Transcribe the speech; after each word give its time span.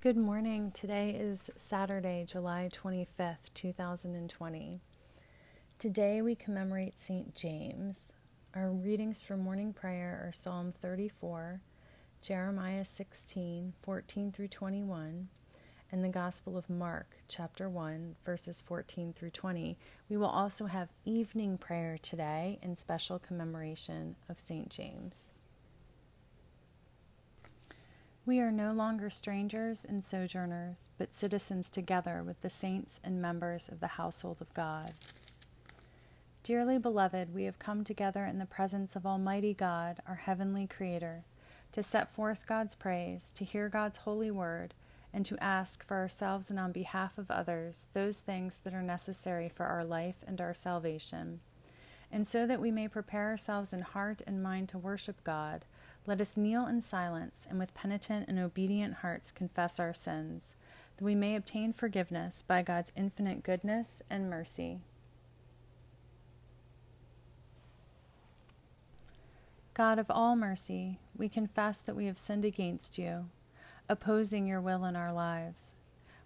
Good 0.00 0.16
morning. 0.16 0.70
Today 0.70 1.10
is 1.10 1.50
Saturday, 1.56 2.24
July 2.24 2.68
25th, 2.72 3.52
2020. 3.52 4.78
Today 5.76 6.22
we 6.22 6.36
commemorate 6.36 7.00
St. 7.00 7.34
James. 7.34 8.12
Our 8.54 8.70
readings 8.70 9.24
for 9.24 9.36
morning 9.36 9.72
prayer 9.72 10.22
are 10.24 10.30
Psalm 10.30 10.70
34, 10.70 11.62
Jeremiah 12.22 12.84
16, 12.84 13.72
14 13.82 14.30
through 14.30 14.46
21, 14.46 15.30
and 15.90 16.04
the 16.04 16.08
Gospel 16.08 16.56
of 16.56 16.70
Mark, 16.70 17.16
chapter 17.26 17.68
1, 17.68 18.14
verses 18.24 18.60
14 18.60 19.12
through 19.12 19.30
20. 19.30 19.76
We 20.08 20.16
will 20.16 20.26
also 20.26 20.66
have 20.66 20.90
evening 21.04 21.58
prayer 21.58 21.98
today 22.00 22.60
in 22.62 22.76
special 22.76 23.18
commemoration 23.18 24.14
of 24.28 24.38
St. 24.38 24.68
James. 24.70 25.32
We 28.28 28.40
are 28.40 28.52
no 28.52 28.72
longer 28.72 29.08
strangers 29.08 29.86
and 29.86 30.04
sojourners, 30.04 30.90
but 30.98 31.14
citizens 31.14 31.70
together 31.70 32.22
with 32.22 32.40
the 32.40 32.50
saints 32.50 33.00
and 33.02 33.22
members 33.22 33.70
of 33.70 33.80
the 33.80 33.86
household 33.96 34.42
of 34.42 34.52
God. 34.52 34.92
Dearly 36.42 36.76
beloved, 36.76 37.34
we 37.34 37.44
have 37.44 37.58
come 37.58 37.84
together 37.84 38.26
in 38.26 38.38
the 38.38 38.44
presence 38.44 38.94
of 38.94 39.06
Almighty 39.06 39.54
God, 39.54 40.00
our 40.06 40.16
heavenly 40.16 40.66
Creator, 40.66 41.24
to 41.72 41.82
set 41.82 42.12
forth 42.12 42.46
God's 42.46 42.74
praise, 42.74 43.30
to 43.30 43.46
hear 43.46 43.70
God's 43.70 43.96
holy 43.96 44.30
word, 44.30 44.74
and 45.10 45.24
to 45.24 45.42
ask 45.42 45.82
for 45.82 45.96
ourselves 45.96 46.50
and 46.50 46.60
on 46.60 46.70
behalf 46.70 47.16
of 47.16 47.30
others 47.30 47.86
those 47.94 48.18
things 48.18 48.60
that 48.60 48.74
are 48.74 48.82
necessary 48.82 49.48
for 49.48 49.64
our 49.64 49.84
life 49.84 50.22
and 50.26 50.38
our 50.38 50.52
salvation. 50.52 51.40
And 52.12 52.26
so 52.26 52.46
that 52.46 52.60
we 52.60 52.70
may 52.70 52.88
prepare 52.88 53.28
ourselves 53.28 53.72
in 53.72 53.80
heart 53.80 54.20
and 54.26 54.42
mind 54.42 54.68
to 54.68 54.78
worship 54.78 55.24
God, 55.24 55.64
let 56.08 56.22
us 56.22 56.38
kneel 56.38 56.66
in 56.66 56.80
silence 56.80 57.46
and 57.50 57.58
with 57.58 57.74
penitent 57.74 58.26
and 58.28 58.38
obedient 58.38 58.94
hearts 58.94 59.30
confess 59.30 59.78
our 59.78 59.92
sins, 59.92 60.56
that 60.96 61.04
we 61.04 61.14
may 61.14 61.36
obtain 61.36 61.70
forgiveness 61.70 62.42
by 62.48 62.62
God's 62.62 62.90
infinite 62.96 63.42
goodness 63.42 64.02
and 64.08 64.30
mercy. 64.30 64.80
God 69.74 69.98
of 69.98 70.06
all 70.08 70.34
mercy, 70.34 70.98
we 71.14 71.28
confess 71.28 71.78
that 71.80 71.94
we 71.94 72.06
have 72.06 72.16
sinned 72.16 72.46
against 72.46 72.96
you, 72.96 73.26
opposing 73.86 74.46
your 74.46 74.62
will 74.62 74.86
in 74.86 74.96
our 74.96 75.12
lives. 75.12 75.74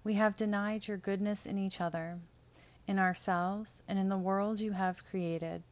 We 0.05 0.14
have 0.14 0.36
denied 0.36 0.86
your 0.86 0.96
goodness 0.96 1.44
in 1.44 1.58
each 1.58 1.80
other, 1.80 2.20
in 2.86 3.00
ourselves, 3.00 3.83
and 3.89 3.98
in 3.98 4.08
the 4.08 4.17
world 4.17 4.61
you 4.61 4.72
have 4.72 5.05
created. 5.05 5.64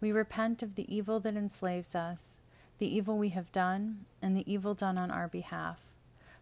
We 0.00 0.10
repent 0.10 0.60
of 0.60 0.74
the 0.74 0.92
evil 0.92 1.20
that 1.20 1.36
enslaves 1.36 1.94
us 1.94 2.40
the 2.84 2.94
evil 2.94 3.16
we 3.16 3.30
have 3.30 3.50
done, 3.50 4.04
and 4.20 4.36
the 4.36 4.52
evil 4.52 4.74
done 4.74 4.98
on 4.98 5.10
our 5.10 5.26
behalf. 5.26 5.94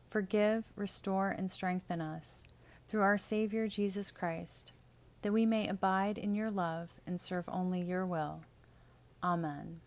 Forgive, 0.08 0.64
restore, 0.74 1.28
and 1.28 1.48
strengthen 1.48 2.00
us 2.00 2.42
through 2.88 3.02
our 3.02 3.16
Savior 3.16 3.68
Jesus 3.68 4.10
Christ, 4.10 4.72
that 5.22 5.32
we 5.32 5.46
may 5.46 5.68
abide 5.68 6.18
in 6.18 6.34
your 6.34 6.50
love 6.50 7.00
and 7.06 7.20
serve 7.20 7.44
only 7.46 7.80
your 7.80 8.04
will. 8.04 8.40
Amen. 9.22 9.82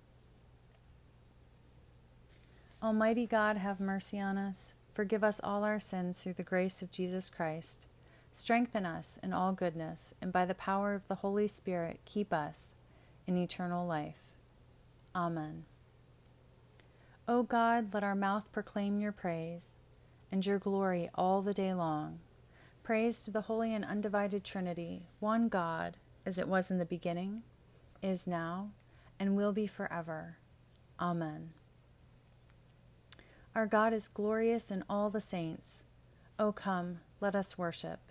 Almighty 2.81 3.25
God, 3.25 3.57
have 3.57 3.81
mercy 3.81 4.17
on 4.17 4.37
us. 4.37 4.73
Forgive 4.93 5.25
us 5.25 5.41
all 5.43 5.65
our 5.65 5.77
sins 5.77 6.23
through 6.23 6.35
the 6.35 6.41
grace 6.41 6.81
of 6.81 6.89
Jesus 6.89 7.29
Christ. 7.29 7.85
Strengthen 8.31 8.85
us 8.85 9.19
in 9.21 9.33
all 9.33 9.51
goodness, 9.51 10.13
and 10.21 10.31
by 10.31 10.45
the 10.45 10.55
power 10.55 10.93
of 10.93 11.09
the 11.09 11.15
Holy 11.15 11.49
Spirit, 11.49 11.99
keep 12.05 12.31
us 12.31 12.75
in 13.27 13.35
eternal 13.35 13.85
life. 13.85 14.23
Amen. 15.13 15.65
O 17.27 17.41
God, 17.41 17.91
let 17.91 18.03
our 18.03 18.13
mouth 18.13 18.51
proclaim 18.51 18.99
your 18.99 19.11
praise 19.11 19.77
and 20.31 20.45
your 20.45 20.59
glory 20.59 21.09
all 21.15 21.41
the 21.41 21.55
day 21.55 21.73
long. 21.73 22.19
Praise 22.83 23.25
to 23.25 23.31
the 23.31 23.41
holy 23.41 23.73
and 23.73 23.83
undivided 23.83 24.43
Trinity, 24.43 25.07
one 25.19 25.49
God, 25.49 25.97
as 26.23 26.37
it 26.37 26.47
was 26.47 26.69
in 26.69 26.77
the 26.77 26.85
beginning, 26.85 27.41
is 28.03 28.27
now, 28.27 28.69
and 29.19 29.35
will 29.35 29.53
be 29.53 29.65
forever. 29.65 30.37
Amen. 30.99 31.49
Our 33.55 33.65
God 33.65 33.91
is 33.91 34.07
glorious 34.07 34.69
in 34.69 34.83
all 34.87 35.09
the 35.09 35.19
saints. 35.21 35.85
O 36.37 36.51
come, 36.51 36.99
let 37.21 37.35
us 37.35 37.57
worship. 37.57 38.01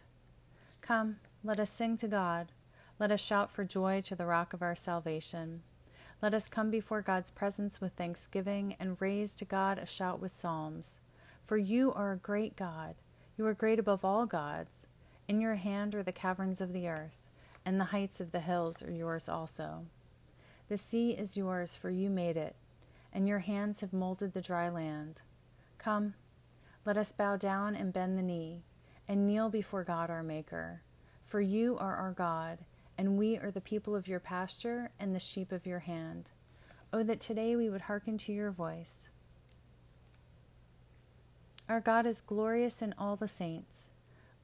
Come, 0.81 1.19
let 1.45 1.61
us 1.61 1.71
sing 1.71 1.97
to 1.99 2.09
God. 2.09 2.51
Let 2.99 3.13
us 3.13 3.21
shout 3.21 3.51
for 3.51 3.65
joy 3.65 4.01
to 4.07 4.17
the 4.17 4.27
rock 4.27 4.53
of 4.53 4.63
our 4.63 4.75
salvation. 4.75 5.63
Let 6.23 6.35
us 6.35 6.49
come 6.49 6.71
before 6.71 7.03
God's 7.03 7.31
presence 7.31 7.81
with 7.81 7.93
thanksgiving 7.93 8.77
and 8.81 9.01
raise 9.01 9.35
to 9.37 9.45
God 9.45 9.79
a 9.79 9.87
shout 9.87 10.21
with 10.21 10.35
psalms. 10.35 11.01
For 11.45 11.57
you 11.59 11.93
are 11.93 12.13
a 12.13 12.17
great 12.17 12.57
God. 12.57 12.95
You 13.37 13.47
are 13.47 13.55
great 13.55 13.79
above 13.79 14.05
all 14.05 14.25
gods. 14.25 14.87
In 15.29 15.41
your 15.41 15.57
hand 15.57 15.95
are 15.95 16.03
the 16.03 16.13
caverns 16.13 16.61
of 16.61 16.73
the 16.73 16.89
earth, 16.89 17.23
and 17.65 17.79
the 17.79 17.87
heights 17.87 18.21
of 18.21 18.33
the 18.33 18.41
hills 18.41 18.83
are 18.83 18.91
yours 18.91 19.29
also. 19.29 19.87
The 20.69 20.79
sea 20.79 21.11
is 21.11 21.37
yours, 21.37 21.77
for 21.77 21.91
you 21.91 22.09
made 22.09 22.37
it, 22.37 22.57
and 23.13 23.27
your 23.27 23.41
hands 23.41 23.81
have 23.83 23.93
molded 23.93 24.33
the 24.33 24.41
dry 24.41 24.71
land. 24.71 25.21
Come, 25.77 26.15
let 26.87 26.97
us 26.97 27.13
bow 27.13 27.37
down 27.37 27.75
and 27.75 27.93
bend 27.93 28.19
the 28.19 28.23
knee, 28.23 28.63
and 29.07 29.27
kneel 29.27 29.51
before 29.51 29.85
God 29.85 30.11
our 30.11 30.23
Maker. 30.23 30.83
For 31.25 31.41
you 31.41 31.77
are 31.79 31.97
our 31.97 32.13
God 32.13 32.59
and 32.97 33.19
we 33.19 33.37
are 33.37 33.51
the 33.51 33.61
people 33.61 33.97
of 33.97 34.09
your 34.09 34.21
pasture 34.21 34.91
and 34.99 35.15
the 35.15 35.21
sheep 35.21 35.53
of 35.53 35.67
your 35.67 35.81
hand. 35.81 36.31
Oh, 36.93 37.03
that 37.03 37.21
today 37.21 37.57
we 37.57 37.69
would 37.69 37.83
hearken 37.83 38.19
to 38.19 38.33
your 38.33 38.51
voice. 38.51 39.09
Our 41.69 41.81
God 41.81 42.07
is 42.07 42.21
glorious 42.21 42.83
in 42.83 42.95
all 42.99 43.17
the 43.17 43.27
saints. 43.27 43.91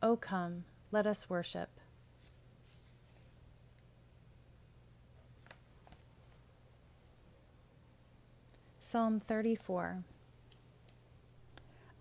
Oh, 0.03 0.16
come, 0.16 0.65
let 0.91 1.06
us 1.06 1.28
worship. 1.28 1.69
Psalm 8.81 9.21
34 9.21 10.03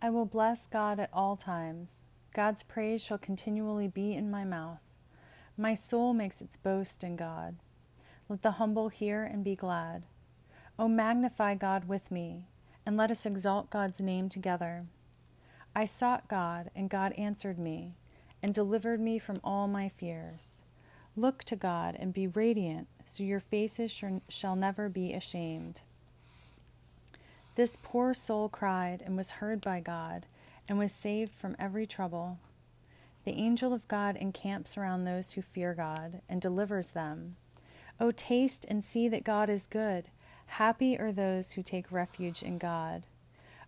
I 0.02 0.10
will 0.10 0.26
bless 0.26 0.66
God 0.66 1.00
at 1.00 1.10
all 1.14 1.36
times. 1.36 2.04
God's 2.34 2.64
praise 2.64 3.04
shall 3.04 3.18
continually 3.18 3.88
be 3.88 4.14
in 4.14 4.31
my 4.31 4.46
mouth. 4.46 4.89
My 5.59 5.74
soul 5.74 6.14
makes 6.14 6.40
its 6.40 6.56
boast 6.56 7.03
in 7.03 7.18
God. 7.18 7.58
Let 8.30 8.44
the 8.44 8.52
humble 8.52 8.88
hear 8.88 9.25
and 9.25 9.44
be 9.44 9.58
glad. 9.58 10.06
O 10.80 10.88
magnify 10.88 11.56
God 11.56 11.90
with 11.90 12.09
me, 12.12 12.46
and 12.86 12.96
let 12.96 13.12
us 13.12 13.25
exalt 13.25 13.69
God's 13.69 14.00
name 14.00 14.30
together. 14.30 14.86
I 15.75 15.84
sought 15.84 16.30
God, 16.30 16.72
and 16.74 16.90
God 16.90 17.12
answered 17.18 17.59
me, 17.59 17.96
and 18.42 18.53
delivered 18.53 19.02
me 19.02 19.19
from 19.19 19.42
all 19.44 19.68
my 19.68 19.90
fears. 19.90 20.62
Look 21.18 21.44
to 21.44 21.58
God 21.58 21.98
and 22.00 22.14
be 22.14 22.25
radiant, 22.25 22.88
so 23.03 23.25
your 23.25 23.42
faces 23.42 23.92
shall 24.30 24.56
never 24.56 24.88
be 24.88 25.12
ashamed. 25.12 25.81
This 27.56 27.75
poor 27.75 28.14
soul 28.14 28.48
cried 28.48 29.03
and 29.06 29.18
was 29.18 29.31
heard 29.31 29.59
by 29.59 29.81
God, 29.81 30.25
and 30.69 30.80
was 30.80 30.94
saved 30.94 31.36
from 31.36 31.58
every 31.59 31.86
trouble. 31.86 32.38
The 33.30 33.38
angel 33.38 33.76
of 33.76 33.88
God 33.88 34.16
encamps 34.16 34.76
around 34.76 35.04
those 35.04 35.34
who 35.34 35.44
fear 35.44 35.76
God 35.76 36.24
and 36.28 36.42
delivers 36.42 36.94
them. 36.94 37.36
O 38.00 38.10
taste 38.10 38.66
and 38.68 38.84
see 38.84 39.08
that 39.08 39.24
God 39.24 39.52
is 39.52 39.68
good. 39.68 40.10
Happy 40.48 40.98
are 40.98 41.12
those 41.12 41.52
who 41.52 41.62
take 41.62 41.92
refuge 41.92 42.42
in 42.42 42.58
God. 42.58 43.04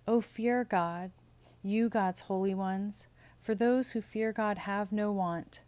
O 0.08 0.20
fear 0.20 0.64
God, 0.64 1.12
you 1.62 1.90
God's 1.90 2.22
holy 2.22 2.56
ones, 2.56 3.08
for 3.40 3.54
those 3.54 3.92
who 3.92 4.02
fear 4.02 4.34
God 4.34 4.58
have 4.58 4.92
no 4.92 5.12
want. 5.12 5.62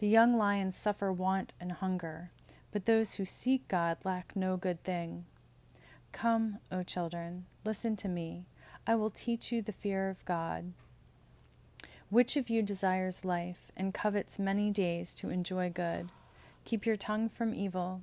The 0.00 0.08
young 0.08 0.36
lions 0.36 0.76
suffer 0.76 1.10
want 1.10 1.54
and 1.58 1.72
hunger, 1.72 2.32
but 2.72 2.84
those 2.84 3.14
who 3.14 3.24
seek 3.24 3.66
God 3.68 3.96
lack 4.04 4.36
no 4.36 4.58
good 4.58 4.84
thing. 4.84 5.24
Come, 6.12 6.58
O 6.70 6.82
children, 6.82 7.46
listen 7.64 7.96
to 7.96 8.08
me. 8.08 8.44
I 8.86 8.96
will 8.96 9.08
teach 9.08 9.50
you 9.50 9.62
the 9.62 9.72
fear 9.72 10.10
of 10.10 10.26
God. 10.26 10.74
Which 12.10 12.36
of 12.36 12.50
you 12.50 12.62
desires 12.62 13.24
life 13.24 13.70
and 13.76 13.94
covets 13.94 14.36
many 14.36 14.72
days 14.72 15.14
to 15.14 15.28
enjoy 15.28 15.70
good? 15.70 16.08
Keep 16.64 16.84
your 16.84 16.96
tongue 16.96 17.28
from 17.28 17.54
evil 17.54 18.02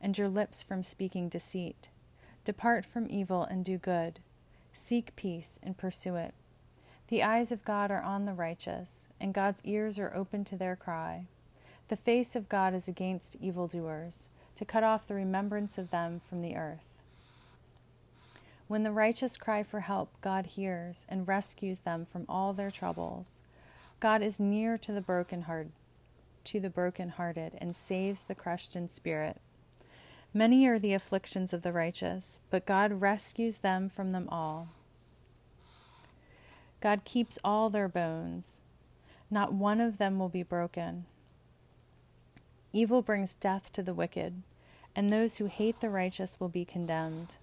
and 0.00 0.16
your 0.16 0.28
lips 0.28 0.62
from 0.62 0.84
speaking 0.84 1.28
deceit. 1.28 1.88
Depart 2.44 2.86
from 2.86 3.08
evil 3.10 3.42
and 3.42 3.64
do 3.64 3.76
good. 3.76 4.20
Seek 4.72 5.16
peace 5.16 5.58
and 5.60 5.76
pursue 5.76 6.14
it. 6.14 6.34
The 7.08 7.24
eyes 7.24 7.50
of 7.50 7.64
God 7.64 7.90
are 7.90 8.00
on 8.00 8.26
the 8.26 8.32
righteous, 8.32 9.08
and 9.20 9.34
God's 9.34 9.60
ears 9.64 9.98
are 9.98 10.14
open 10.14 10.44
to 10.44 10.56
their 10.56 10.76
cry. 10.76 11.26
The 11.88 11.96
face 11.96 12.36
of 12.36 12.48
God 12.48 12.74
is 12.74 12.86
against 12.86 13.34
evildoers, 13.40 14.28
to 14.54 14.64
cut 14.64 14.84
off 14.84 15.08
the 15.08 15.16
remembrance 15.16 15.78
of 15.78 15.90
them 15.90 16.20
from 16.20 16.42
the 16.42 16.54
earth. 16.54 17.02
When 18.68 18.84
the 18.84 18.92
righteous 18.92 19.36
cry 19.36 19.64
for 19.64 19.80
help, 19.80 20.12
God 20.20 20.46
hears 20.46 21.06
and 21.08 21.26
rescues 21.26 21.80
them 21.80 22.06
from 22.06 22.24
all 22.28 22.52
their 22.52 22.70
troubles. 22.70 23.42
God 24.00 24.22
is 24.22 24.38
near 24.38 24.78
to 24.78 24.92
the 24.92 25.00
brokenhearted, 25.00 25.72
to 26.44 26.60
the 26.60 26.70
brokenhearted 26.70 27.54
and 27.58 27.74
saves 27.74 28.22
the 28.22 28.34
crushed 28.34 28.76
in 28.76 28.88
spirit. 28.88 29.40
Many 30.32 30.66
are 30.66 30.78
the 30.78 30.94
afflictions 30.94 31.52
of 31.52 31.62
the 31.62 31.72
righteous, 31.72 32.40
but 32.50 32.66
God 32.66 33.00
rescues 33.00 33.60
them 33.60 33.88
from 33.88 34.10
them 34.10 34.28
all. 34.28 34.68
God 36.80 37.04
keeps 37.04 37.38
all 37.42 37.70
their 37.70 37.88
bones, 37.88 38.60
not 39.30 39.52
one 39.52 39.80
of 39.80 39.98
them 39.98 40.18
will 40.18 40.28
be 40.28 40.44
broken. 40.44 41.06
Evil 42.72 43.02
brings 43.02 43.34
death 43.34 43.72
to 43.72 43.82
the 43.82 43.94
wicked, 43.94 44.42
and 44.94 45.10
those 45.10 45.38
who 45.38 45.46
hate 45.46 45.80
the 45.80 45.90
righteous 45.90 46.38
will 46.38 46.48
be 46.48 46.64
condemned. 46.64 47.36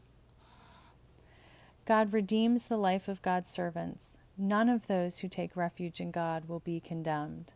God 1.86 2.14
redeems 2.14 2.68
the 2.68 2.78
life 2.78 3.08
of 3.08 3.22
God's 3.22 3.50
servants. 3.50 4.18
None 4.38 4.68
of 4.68 4.88
those 4.88 5.20
who 5.20 5.30
take 5.30 5.56
refuge 5.56 6.02
in 6.02 6.12
God 6.12 6.50
will 6.50 6.60
be 6.60 6.82
condemned. 6.82 7.54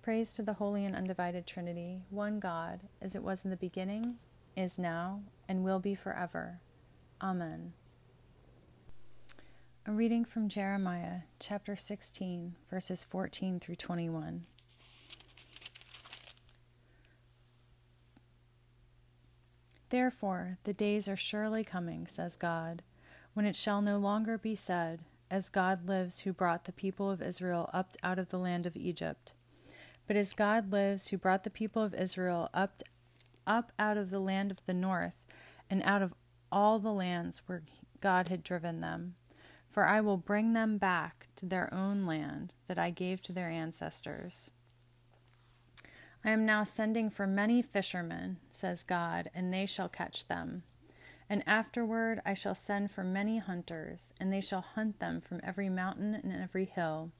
Praise 0.00 0.32
to 0.34 0.42
the 0.42 0.54
Holy 0.54 0.84
and 0.84 0.94
Undivided 0.94 1.44
Trinity, 1.44 2.02
one 2.10 2.38
God, 2.38 2.82
as 3.02 3.16
it 3.16 3.24
was 3.24 3.44
in 3.44 3.50
the 3.50 3.56
beginning, 3.56 4.18
is 4.56 4.78
now, 4.78 5.22
and 5.48 5.64
will 5.64 5.80
be 5.80 5.96
forever. 5.96 6.60
Amen. 7.20 7.72
A 9.84 9.90
reading 9.90 10.24
from 10.24 10.48
Jeremiah 10.48 11.22
chapter 11.40 11.74
16, 11.74 12.54
verses 12.70 13.02
14 13.02 13.58
through 13.58 13.74
21. 13.74 14.44
Therefore, 19.90 20.58
the 20.62 20.72
days 20.72 21.08
are 21.08 21.16
surely 21.16 21.64
coming, 21.64 22.06
says 22.06 22.36
God, 22.36 22.82
when 23.36 23.44
it 23.44 23.54
shall 23.54 23.82
no 23.82 23.98
longer 23.98 24.38
be 24.38 24.54
said, 24.54 25.02
As 25.30 25.50
God 25.50 25.86
lives, 25.86 26.20
who 26.20 26.32
brought 26.32 26.64
the 26.64 26.72
people 26.72 27.10
of 27.10 27.20
Israel 27.20 27.68
up 27.72 27.94
out 28.02 28.18
of 28.18 28.30
the 28.30 28.38
land 28.38 28.66
of 28.66 28.76
Egypt 28.76 29.32
but 30.06 30.16
as 30.16 30.32
God 30.32 30.72
lives, 30.72 31.08
who 31.08 31.18
brought 31.18 31.44
the 31.44 31.50
people 31.50 31.82
of 31.82 31.94
Israel 31.94 32.48
up, 32.54 32.82
up 33.46 33.72
out 33.78 33.96
of 33.96 34.10
the 34.10 34.20
land 34.20 34.50
of 34.50 34.64
the 34.66 34.74
north, 34.74 35.24
and 35.68 35.82
out 35.82 36.02
of 36.02 36.14
all 36.52 36.78
the 36.78 36.92
lands 36.92 37.42
where 37.46 37.62
God 38.00 38.28
had 38.28 38.44
driven 38.44 38.80
them. 38.80 39.16
For 39.68 39.86
I 39.86 40.00
will 40.00 40.16
bring 40.16 40.52
them 40.52 40.78
back 40.78 41.26
to 41.36 41.46
their 41.46 41.72
own 41.74 42.06
land 42.06 42.54
that 42.68 42.78
I 42.78 42.90
gave 42.90 43.20
to 43.22 43.32
their 43.32 43.50
ancestors. 43.50 44.50
I 46.24 46.30
am 46.30 46.46
now 46.46 46.64
sending 46.64 47.10
for 47.10 47.26
many 47.26 47.62
fishermen, 47.62 48.38
says 48.50 48.84
God, 48.84 49.28
and 49.34 49.52
they 49.52 49.66
shall 49.66 49.88
catch 49.88 50.28
them. 50.28 50.62
And 51.28 51.42
afterward 51.46 52.20
I 52.24 52.34
shall 52.34 52.54
send 52.54 52.90
for 52.90 53.02
many 53.02 53.38
hunters, 53.38 54.12
and 54.20 54.32
they 54.32 54.40
shall 54.40 54.60
hunt 54.60 55.00
them 55.00 55.20
from 55.20 55.40
every 55.42 55.68
mountain 55.68 56.14
and 56.14 56.32
every 56.32 56.66
hill, 56.66 57.10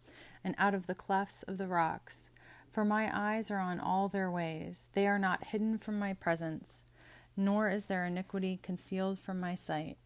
and 0.44 0.54
out 0.58 0.74
of 0.74 0.86
the 0.86 0.94
clefts 0.94 1.42
of 1.42 1.58
the 1.58 1.66
rocks 1.66 2.30
for 2.76 2.84
my 2.84 3.10
eyes 3.10 3.50
are 3.50 3.58
on 3.58 3.80
all 3.80 4.06
their 4.06 4.30
ways, 4.30 4.90
they 4.92 5.06
are 5.06 5.18
not 5.18 5.46
hidden 5.46 5.78
from 5.78 5.98
my 5.98 6.12
presence, 6.12 6.84
nor 7.34 7.70
is 7.70 7.86
their 7.86 8.04
iniquity 8.04 8.60
concealed 8.62 9.18
from 9.18 9.40
my 9.40 9.54
sight. 9.54 9.96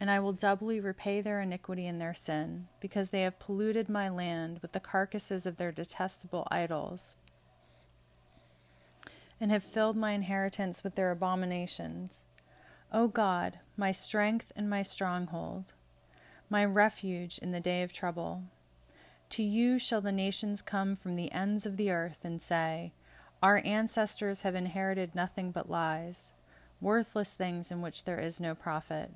And 0.00 0.10
I 0.10 0.18
will 0.18 0.32
doubly 0.32 0.80
repay 0.80 1.20
their 1.20 1.42
iniquity 1.42 1.86
and 1.86 2.00
their 2.00 2.14
sin, 2.14 2.68
because 2.80 3.10
they 3.10 3.20
have 3.20 3.38
polluted 3.38 3.90
my 3.90 4.08
land 4.08 4.60
with 4.62 4.72
the 4.72 4.80
carcasses 4.80 5.44
of 5.44 5.56
their 5.56 5.70
detestable 5.70 6.48
idols, 6.50 7.14
and 9.38 9.50
have 9.50 9.62
filled 9.62 9.98
my 9.98 10.12
inheritance 10.12 10.82
with 10.82 10.94
their 10.94 11.10
abominations. 11.10 12.24
O 12.94 13.08
God, 13.08 13.58
my 13.74 13.90
strength 13.90 14.52
and 14.54 14.68
my 14.68 14.82
stronghold, 14.82 15.72
my 16.50 16.62
refuge 16.62 17.38
in 17.38 17.50
the 17.50 17.60
day 17.60 17.82
of 17.82 17.90
trouble. 17.90 18.42
To 19.30 19.42
you 19.42 19.78
shall 19.78 20.02
the 20.02 20.12
nations 20.12 20.60
come 20.60 20.94
from 20.94 21.16
the 21.16 21.32
ends 21.32 21.64
of 21.64 21.78
the 21.78 21.90
earth 21.90 22.18
and 22.22 22.40
say, 22.40 22.92
Our 23.42 23.62
ancestors 23.64 24.42
have 24.42 24.54
inherited 24.54 25.14
nothing 25.14 25.52
but 25.52 25.70
lies, 25.70 26.34
worthless 26.82 27.32
things 27.32 27.70
in 27.70 27.80
which 27.80 28.04
there 28.04 28.20
is 28.20 28.42
no 28.42 28.54
profit. 28.54 29.10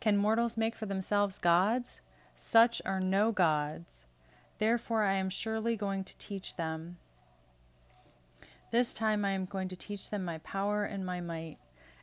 Can 0.00 0.16
mortals 0.16 0.56
make 0.56 0.74
for 0.74 0.86
themselves 0.86 1.38
gods? 1.38 2.00
Such 2.34 2.80
are 2.86 2.98
no 2.98 3.30
gods. 3.30 4.06
Therefore, 4.56 5.02
I 5.02 5.14
am 5.14 5.28
surely 5.28 5.76
going 5.76 6.04
to 6.04 6.16
teach 6.16 6.56
them. 6.56 6.96
This 8.70 8.94
time 8.94 9.22
I 9.22 9.32
am 9.32 9.44
going 9.44 9.68
to 9.68 9.76
teach 9.76 10.08
them 10.08 10.24
my 10.24 10.38
power 10.38 10.84
and 10.84 11.04
my 11.04 11.20
might, 11.20 11.58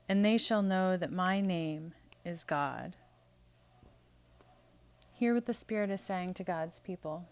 and 0.10 0.26
they 0.26 0.40
shall 0.40 0.64
know 0.64 0.98
that 0.98 1.12
my 1.12 1.40
name 1.40 1.94
is 2.26 2.44
God. 2.44 2.96
Hear 5.14 5.36
what 5.36 5.46
the 5.46 5.54
Spirit 5.54 5.92
is 5.92 6.02
saying 6.02 6.34
to 6.36 6.44
God's 6.44 6.80
people. 6.80 7.28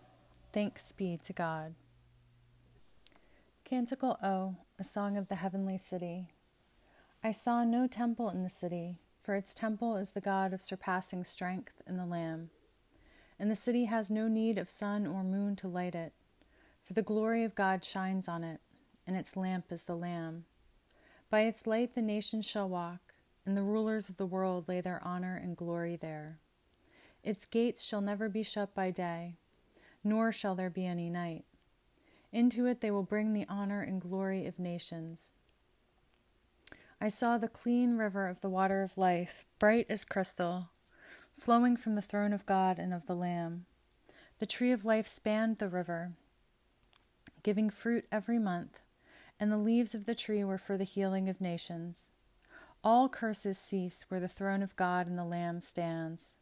Thanks 0.54 0.92
be 0.92 1.18
to 1.24 1.34
God. 1.34 1.74
Canticle 3.66 4.20
O, 4.24 4.58
a 4.80 4.84
song 4.84 5.18
of 5.18 5.28
the 5.28 5.36
heavenly 5.36 5.80
city. 5.80 6.28
I 7.24 7.32
saw 7.32 7.64
no 7.64 7.88
temple 7.88 8.30
in 8.30 8.44
the 8.44 8.50
city, 8.50 9.00
for 9.24 9.34
its 9.34 9.56
temple 9.56 9.96
is 9.96 10.12
the 10.12 10.22
God 10.22 10.54
of 10.54 10.62
surpassing 10.62 11.24
strength 11.24 11.82
and 11.88 11.98
the 11.98 12.06
Lamb. 12.06 12.52
And 13.40 13.50
the 13.50 13.56
city 13.56 13.86
has 13.86 14.12
no 14.12 14.28
need 14.28 14.60
of 14.60 14.70
sun 14.70 15.08
or 15.08 15.24
moon 15.24 15.56
to 15.58 15.68
light 15.68 15.96
it, 15.96 16.14
for 16.84 16.94
the 16.94 17.02
glory 17.02 17.44
of 17.44 17.56
God 17.56 17.84
shines 17.84 18.28
on 18.28 18.44
it, 18.44 18.60
and 19.08 19.16
its 19.16 19.36
lamp 19.36 19.72
is 19.72 19.84
the 19.84 19.96
Lamb. 19.96 20.46
By 21.30 21.42
its 21.42 21.68
light 21.68 21.96
the 21.96 22.02
nations 22.02 22.46
shall 22.46 22.70
walk, 22.70 23.14
and 23.46 23.56
the 23.56 23.64
rulers 23.64 24.10
of 24.10 24.18
the 24.18 24.26
world 24.26 24.68
lay 24.68 24.82
their 24.82 25.04
honor 25.04 25.36
and 25.36 25.58
glory 25.58 25.96
there. 25.96 26.40
Its 27.24 27.46
gates 27.46 27.84
shall 27.84 28.02
never 28.02 28.30
be 28.30 28.44
shut 28.44 28.74
by 28.74 28.92
day 28.92 29.36
nor 30.08 30.32
shall 30.32 30.56
there 30.56 30.70
be 30.70 30.86
any 30.86 31.10
night. 31.10 31.44
Into 32.32 32.66
it 32.66 32.82
they 32.82 32.92
will 32.92 33.04
bring 33.04 33.34
the 33.34 33.46
honor 33.50 33.82
and 33.82 34.02
glory 34.02 34.46
of 34.46 34.58
nations. 34.58 35.32
I 37.00 37.10
saw 37.10 37.38
the 37.38 37.48
clean 37.48 37.98
river 37.98 38.28
of 38.28 38.42
the 38.42 38.50
water 38.50 38.82
of 38.82 38.98
life, 38.98 39.46
bright 39.60 39.86
as 39.90 40.06
crystal, 40.06 40.70
flowing 41.38 41.78
from 41.78 41.96
the 41.96 42.02
throne 42.02 42.34
of 42.34 42.46
God 42.46 42.80
and 42.80 42.94
of 42.94 43.06
the 43.06 43.16
Lamb. 43.16 43.66
The 44.40 44.46
tree 44.46 44.72
of 44.72 44.86
life 44.86 45.08
spanned 45.08 45.58
the 45.58 45.70
river, 45.70 46.14
giving 47.44 47.70
fruit 47.70 48.06
every 48.12 48.40
month, 48.40 48.80
and 49.40 49.52
the 49.52 49.58
leaves 49.58 49.94
of 49.94 50.06
the 50.06 50.16
tree 50.16 50.44
were 50.44 50.58
for 50.58 50.78
the 50.78 50.84
healing 50.84 51.30
of 51.30 51.42
nations. 51.42 52.12
All 52.84 53.10
curses 53.10 53.58
cease 53.58 54.06
where 54.10 54.20
the 54.20 54.28
throne 54.28 54.62
of 54.62 54.76
God 54.76 55.08
and 55.08 55.18
the 55.18 55.26
Lamb 55.26 55.62
stands, 55.62 56.36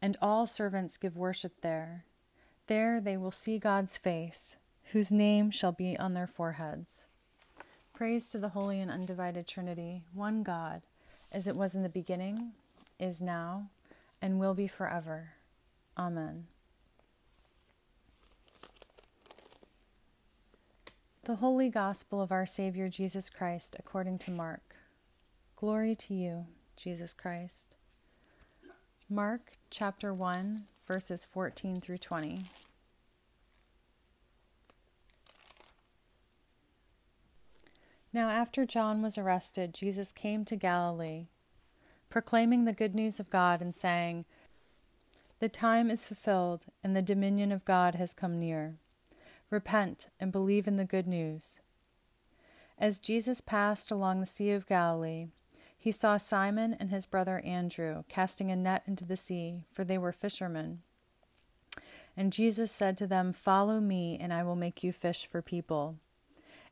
and 0.00 0.16
all 0.22 0.46
servants 0.46 0.96
give 0.96 1.16
worship 1.16 1.60
there. 1.60 2.04
There 2.66 3.00
they 3.00 3.16
will 3.16 3.32
see 3.32 3.58
God's 3.58 3.98
face, 3.98 4.56
whose 4.92 5.12
name 5.12 5.50
shall 5.50 5.72
be 5.72 5.98
on 5.98 6.14
their 6.14 6.26
foreheads. 6.26 7.06
Praise 7.94 8.30
to 8.30 8.38
the 8.38 8.50
Holy 8.50 8.80
and 8.80 8.90
Undivided 8.90 9.46
Trinity, 9.46 10.02
one 10.14 10.42
God, 10.42 10.82
as 11.32 11.48
it 11.48 11.56
was 11.56 11.74
in 11.74 11.82
the 11.82 11.88
beginning, 11.88 12.52
is 12.98 13.20
now, 13.20 13.70
and 14.22 14.38
will 14.38 14.54
be 14.54 14.68
forever. 14.68 15.30
Amen. 15.96 16.46
The 21.28 21.36
Holy 21.36 21.68
Gospel 21.68 22.22
of 22.22 22.32
our 22.32 22.46
Savior 22.46 22.88
Jesus 22.88 23.28
Christ 23.28 23.76
according 23.78 24.16
to 24.20 24.30
Mark. 24.30 24.76
Glory 25.56 25.94
to 25.94 26.14
you, 26.14 26.46
Jesus 26.74 27.12
Christ. 27.12 27.76
Mark 29.10 29.58
chapter 29.68 30.14
1, 30.14 30.62
verses 30.86 31.26
14 31.26 31.82
through 31.82 31.98
20. 31.98 32.44
Now, 38.10 38.30
after 38.30 38.64
John 38.64 39.02
was 39.02 39.18
arrested, 39.18 39.74
Jesus 39.74 40.12
came 40.12 40.46
to 40.46 40.56
Galilee, 40.56 41.26
proclaiming 42.08 42.64
the 42.64 42.72
good 42.72 42.94
news 42.94 43.20
of 43.20 43.28
God 43.28 43.60
and 43.60 43.74
saying, 43.74 44.24
The 45.40 45.50
time 45.50 45.90
is 45.90 46.06
fulfilled, 46.06 46.64
and 46.82 46.96
the 46.96 47.02
dominion 47.02 47.52
of 47.52 47.66
God 47.66 47.96
has 47.96 48.14
come 48.14 48.40
near. 48.40 48.76
Repent 49.50 50.08
and 50.20 50.30
believe 50.30 50.68
in 50.68 50.76
the 50.76 50.84
good 50.84 51.06
news. 51.06 51.60
As 52.78 53.00
Jesus 53.00 53.40
passed 53.40 53.90
along 53.90 54.20
the 54.20 54.26
Sea 54.26 54.50
of 54.52 54.66
Galilee, 54.66 55.28
he 55.78 55.90
saw 55.90 56.16
Simon 56.16 56.76
and 56.78 56.90
his 56.90 57.06
brother 57.06 57.40
Andrew 57.44 58.02
casting 58.08 58.50
a 58.50 58.56
net 58.56 58.82
into 58.86 59.04
the 59.04 59.16
sea, 59.16 59.62
for 59.72 59.84
they 59.84 59.96
were 59.96 60.12
fishermen. 60.12 60.82
And 62.16 62.32
Jesus 62.32 62.70
said 62.70 62.96
to 62.98 63.06
them, 63.06 63.32
Follow 63.32 63.80
me, 63.80 64.18
and 64.20 64.32
I 64.32 64.42
will 64.42 64.56
make 64.56 64.82
you 64.82 64.92
fish 64.92 65.26
for 65.26 65.40
people. 65.40 65.96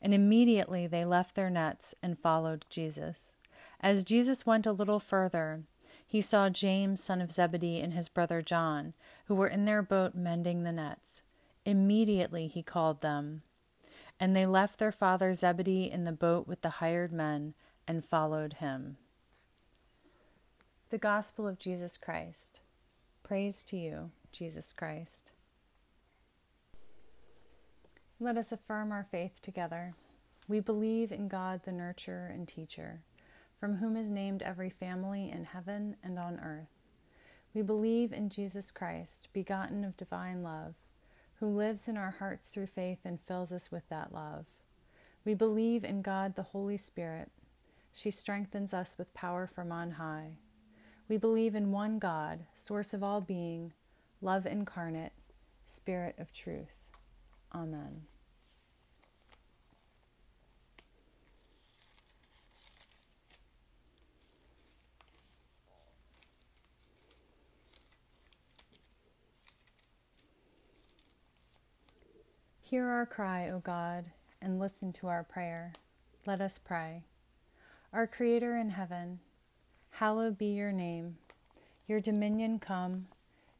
And 0.02 0.12
immediately 0.12 0.86
they 0.86 1.04
left 1.04 1.34
their 1.34 1.50
nets 1.50 1.94
and 2.02 2.18
followed 2.18 2.66
Jesus. 2.68 3.36
As 3.80 4.04
Jesus 4.04 4.44
went 4.44 4.66
a 4.66 4.72
little 4.72 5.00
further, 5.00 5.62
he 6.06 6.20
saw 6.20 6.48
James, 6.50 7.02
son 7.02 7.20
of 7.20 7.32
Zebedee, 7.32 7.80
and 7.80 7.94
his 7.94 8.08
brother 8.08 8.42
John, 8.42 8.94
who 9.26 9.34
were 9.34 9.48
in 9.48 9.64
their 9.64 9.82
boat 9.82 10.14
mending 10.14 10.64
the 10.64 10.72
nets. 10.72 11.22
Immediately 11.66 12.46
he 12.46 12.62
called 12.62 13.00
them. 13.02 13.42
And 14.20 14.34
they 14.34 14.46
left 14.46 14.78
their 14.78 14.92
father 14.92 15.34
Zebedee 15.34 15.90
in 15.90 16.04
the 16.04 16.12
boat 16.12 16.46
with 16.46 16.62
the 16.62 16.70
hired 16.70 17.12
men 17.12 17.54
and 17.88 18.04
followed 18.04 18.54
him. 18.54 18.96
The 20.90 20.98
Gospel 20.98 21.48
of 21.48 21.58
Jesus 21.58 21.98
Christ. 21.98 22.60
Praise 23.24 23.64
to 23.64 23.76
you, 23.76 24.12
Jesus 24.30 24.72
Christ. 24.72 25.32
Let 28.20 28.38
us 28.38 28.52
affirm 28.52 28.92
our 28.92 29.06
faith 29.10 29.42
together. 29.42 29.94
We 30.46 30.60
believe 30.60 31.10
in 31.10 31.26
God, 31.26 31.62
the 31.64 31.72
nurturer 31.72 32.32
and 32.32 32.46
teacher, 32.46 33.00
from 33.58 33.76
whom 33.76 33.96
is 33.96 34.08
named 34.08 34.42
every 34.42 34.70
family 34.70 35.30
in 35.30 35.46
heaven 35.46 35.96
and 36.02 36.16
on 36.16 36.38
earth. 36.38 36.78
We 37.52 37.62
believe 37.62 38.12
in 38.12 38.30
Jesus 38.30 38.70
Christ, 38.70 39.28
begotten 39.32 39.84
of 39.84 39.96
divine 39.96 40.44
love, 40.44 40.74
who 41.40 41.46
lives 41.46 41.88
in 41.88 41.96
our 41.96 42.16
hearts 42.18 42.48
through 42.48 42.66
faith 42.66 43.00
and 43.04 43.20
fills 43.20 43.52
us 43.52 43.70
with 43.70 43.88
that 43.88 44.12
love. 44.12 44.46
We 45.24 45.34
believe 45.34 45.84
in 45.84 46.02
God 46.02 46.34
the 46.34 46.42
Holy 46.42 46.76
Spirit. 46.76 47.30
She 47.92 48.10
strengthens 48.10 48.72
us 48.72 48.96
with 48.98 49.12
power 49.14 49.46
from 49.46 49.72
on 49.72 49.92
high. 49.92 50.38
We 51.08 51.16
believe 51.16 51.54
in 51.54 51.72
one 51.72 51.98
God, 51.98 52.40
source 52.54 52.92
of 52.94 53.02
all 53.02 53.20
being, 53.20 53.72
love 54.20 54.46
incarnate, 54.46 55.12
Spirit 55.66 56.14
of 56.18 56.32
truth. 56.32 56.88
Amen. 57.54 58.02
Hear 72.68 72.88
our 72.88 73.06
cry, 73.06 73.48
O 73.48 73.60
God, 73.60 74.06
and 74.42 74.58
listen 74.58 74.92
to 74.94 75.06
our 75.06 75.22
prayer. 75.22 75.72
Let 76.26 76.40
us 76.40 76.58
pray. 76.58 77.04
Our 77.92 78.08
Creator 78.08 78.56
in 78.56 78.70
heaven, 78.70 79.20
hallowed 79.90 80.36
be 80.36 80.46
your 80.46 80.72
name. 80.72 81.18
Your 81.86 82.00
dominion 82.00 82.58
come, 82.58 83.06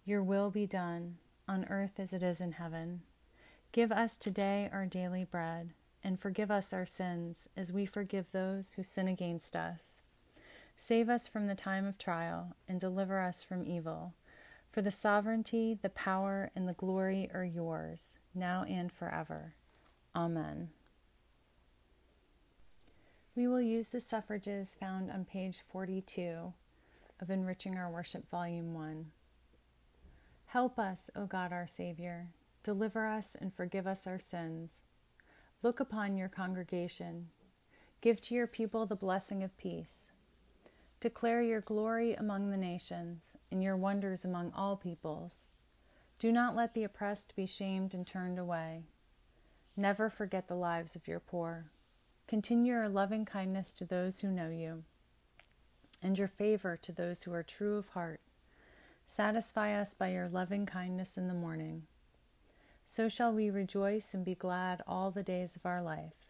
your 0.05 0.25
will 0.25 0.51
be 0.51 0.67
done, 0.67 1.19
on 1.47 1.67
earth 1.71 2.01
as 2.01 2.13
it 2.13 2.25
is 2.25 2.41
in 2.41 2.51
heaven. 2.51 3.03
Give 3.71 3.93
us 3.93 4.17
today 4.17 4.69
our 4.73 4.87
daily 4.87 5.23
bread, 5.23 5.71
and 6.03 6.19
forgive 6.19 6.51
us 6.51 6.73
our 6.73 6.85
sins 6.85 7.49
as 7.57 7.73
we 7.73 7.87
forgive 7.87 8.33
those 8.33 8.73
who 8.73 8.83
sin 8.83 9.07
against 9.07 9.55
us. 9.55 10.01
Save 10.77 11.09
us 11.09 11.29
from 11.29 11.47
the 11.47 11.55
time 11.55 11.87
of 11.87 11.97
trial, 11.97 12.57
and 12.69 12.81
deliver 12.81 13.21
us 13.21 13.45
from 13.45 13.65
evil. 13.65 14.15
For 14.77 14.83
the 14.83 14.91
sovereignty, 14.91 15.79
the 15.81 15.89
power, 15.89 16.51
and 16.55 16.69
the 16.69 16.75
glory 16.75 17.31
are 17.33 17.47
yours, 17.47 18.19
now 18.35 18.63
and 18.65 18.93
forever. 18.93 19.55
Amen. 20.15 20.69
We 23.35 23.49
will 23.49 23.63
use 23.63 23.89
the 23.89 24.03
suffrages 24.03 24.77
found 24.79 25.11
on 25.11 25.25
page 25.25 25.63
42 25.73 26.53
of 27.23 27.31
Enriching 27.31 27.79
Our 27.79 27.91
Worship, 27.91 28.29
Volume 28.29 28.75
1. 28.75 29.07
Help 30.49 30.79
us, 30.79 31.11
O 31.17 31.25
God 31.25 31.55
our 31.55 31.67
Savior. 31.67 32.27
Deliver 32.63 33.07
us 33.07 33.35
and 33.35 33.55
forgive 33.55 33.87
us 33.87 34.07
our 34.07 34.19
sins. 34.19 34.83
Look 35.63 35.81
upon 35.81 36.19
your 36.19 36.29
congregation. 36.29 37.29
Give 38.03 38.21
to 38.21 38.35
your 38.35 38.47
people 38.47 38.85
the 38.85 38.95
blessing 38.95 39.43
of 39.43 39.57
peace. 39.57 40.09
Declare 41.07 41.43
your 41.43 41.61
glory 41.61 42.15
among 42.15 42.51
the 42.51 42.57
nations 42.57 43.37
and 43.53 43.63
your 43.63 43.77
wonders 43.77 44.25
among 44.25 44.53
all 44.57 44.75
peoples. 44.75 45.47
Do 46.19 46.33
not 46.33 46.57
let 46.57 46.75
the 46.75 46.83
oppressed 46.83 47.37
be 47.37 47.47
shamed 47.47 47.95
and 47.95 48.05
turned 48.05 48.41
away. 48.41 48.83
Never 49.77 50.11
forget 50.11 50.49
the 50.49 50.57
lives 50.57 50.97
of 50.97 51.07
your 51.07 51.21
poor. 51.21 51.67
Continue 52.27 52.73
your 52.73 52.89
loving 52.89 53.25
kindness 53.25 53.73
to 53.75 53.85
those 53.85 54.19
who 54.19 54.33
know 54.33 54.49
you, 54.49 54.83
and 56.03 56.19
your 56.19 56.27
favor 56.27 56.77
to 56.83 56.91
those 56.91 57.23
who 57.23 57.33
are 57.33 57.45
true 57.45 57.77
of 57.77 57.91
heart. 57.91 58.21
Satisfy 59.07 59.81
us 59.81 59.95
by 59.95 60.09
your 60.09 60.29
loving 60.29 60.67
kindness 60.67 61.17
in 61.17 61.29
the 61.29 61.35
morning. 61.35 61.85
So 62.85 63.09
shall 63.09 63.33
we 63.33 63.49
rejoice 63.49 64.13
and 64.13 64.25
be 64.25 64.35
glad 64.35 64.83
all 64.89 65.13
the 65.13 65.23
days 65.23 65.55
of 65.55 65.65
our 65.67 65.83
life. 65.83 66.26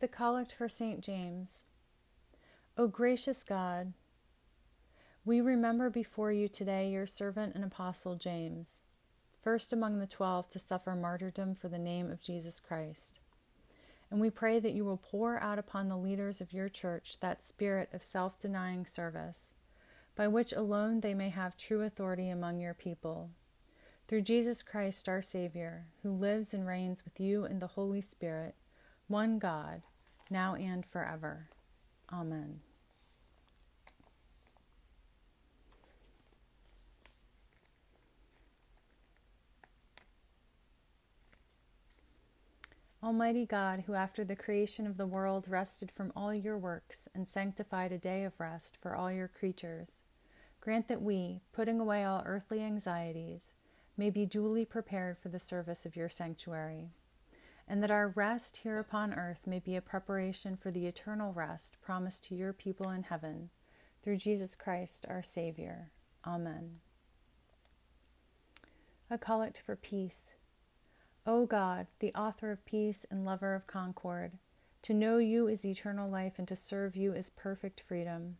The 0.00 0.06
Collect 0.06 0.52
for 0.52 0.68
St. 0.68 1.00
James. 1.00 1.64
O 2.76 2.86
gracious 2.86 3.42
God, 3.42 3.94
we 5.24 5.40
remember 5.40 5.90
before 5.90 6.30
you 6.30 6.46
today 6.46 6.88
your 6.88 7.04
servant 7.04 7.56
and 7.56 7.64
apostle 7.64 8.14
James, 8.14 8.82
first 9.42 9.72
among 9.72 9.98
the 9.98 10.06
twelve 10.06 10.48
to 10.50 10.60
suffer 10.60 10.94
martyrdom 10.94 11.56
for 11.56 11.68
the 11.68 11.80
name 11.80 12.12
of 12.12 12.22
Jesus 12.22 12.60
Christ. 12.60 13.18
And 14.08 14.20
we 14.20 14.30
pray 14.30 14.60
that 14.60 14.72
you 14.72 14.84
will 14.84 14.98
pour 14.98 15.42
out 15.42 15.58
upon 15.58 15.88
the 15.88 15.96
leaders 15.96 16.40
of 16.40 16.52
your 16.52 16.68
church 16.68 17.18
that 17.18 17.42
spirit 17.42 17.88
of 17.92 18.04
self 18.04 18.38
denying 18.38 18.86
service, 18.86 19.52
by 20.14 20.28
which 20.28 20.52
alone 20.52 21.00
they 21.00 21.12
may 21.12 21.30
have 21.30 21.56
true 21.56 21.82
authority 21.82 22.28
among 22.28 22.60
your 22.60 22.72
people. 22.72 23.30
Through 24.06 24.22
Jesus 24.22 24.62
Christ 24.62 25.08
our 25.08 25.22
Savior, 25.22 25.86
who 26.04 26.12
lives 26.12 26.54
and 26.54 26.68
reigns 26.68 27.04
with 27.04 27.18
you 27.18 27.44
in 27.44 27.58
the 27.58 27.66
Holy 27.66 28.00
Spirit 28.00 28.54
one 29.08 29.38
God, 29.38 29.82
now 30.30 30.54
and 30.54 30.84
forever. 30.84 31.48
Amen. 32.12 32.60
Almighty 43.02 43.46
God, 43.46 43.84
who 43.86 43.94
after 43.94 44.24
the 44.24 44.36
creation 44.36 44.86
of 44.86 44.98
the 44.98 45.06
world 45.06 45.48
rested 45.48 45.90
from 45.90 46.12
all 46.14 46.34
your 46.34 46.58
works 46.58 47.08
and 47.14 47.26
sanctified 47.26 47.92
a 47.92 47.98
day 47.98 48.24
of 48.24 48.38
rest 48.38 48.76
for 48.76 48.94
all 48.94 49.10
your 49.10 49.28
creatures, 49.28 50.02
grant 50.60 50.88
that 50.88 51.00
we, 51.00 51.40
putting 51.52 51.80
away 51.80 52.04
all 52.04 52.22
earthly 52.26 52.60
anxieties, 52.60 53.54
may 53.96 54.10
be 54.10 54.26
duly 54.26 54.66
prepared 54.66 55.16
for 55.16 55.28
the 55.30 55.38
service 55.38 55.86
of 55.86 55.96
your 55.96 56.08
sanctuary 56.08 56.90
and 57.68 57.82
that 57.82 57.90
our 57.90 58.08
rest 58.08 58.58
here 58.58 58.78
upon 58.78 59.12
earth 59.12 59.46
may 59.46 59.58
be 59.58 59.76
a 59.76 59.82
preparation 59.82 60.56
for 60.56 60.70
the 60.70 60.86
eternal 60.86 61.32
rest 61.32 61.76
promised 61.82 62.24
to 62.24 62.34
your 62.34 62.52
people 62.52 62.90
in 62.90 63.02
heaven, 63.02 63.50
through 64.02 64.16
Jesus 64.16 64.56
Christ 64.56 65.04
our 65.08 65.22
Savior. 65.22 65.90
Amen. 66.26 66.80
A 69.10 69.18
collect 69.18 69.60
for 69.60 69.76
peace. 69.76 70.34
O 71.26 71.44
God, 71.44 71.88
the 72.00 72.14
author 72.14 72.50
of 72.50 72.64
peace 72.64 73.04
and 73.10 73.24
lover 73.24 73.54
of 73.54 73.66
concord, 73.66 74.32
to 74.82 74.94
know 74.94 75.18
you 75.18 75.46
is 75.46 75.64
eternal 75.64 76.08
life 76.08 76.38
and 76.38 76.48
to 76.48 76.56
serve 76.56 76.96
you 76.96 77.12
is 77.12 77.28
perfect 77.28 77.80
freedom. 77.80 78.38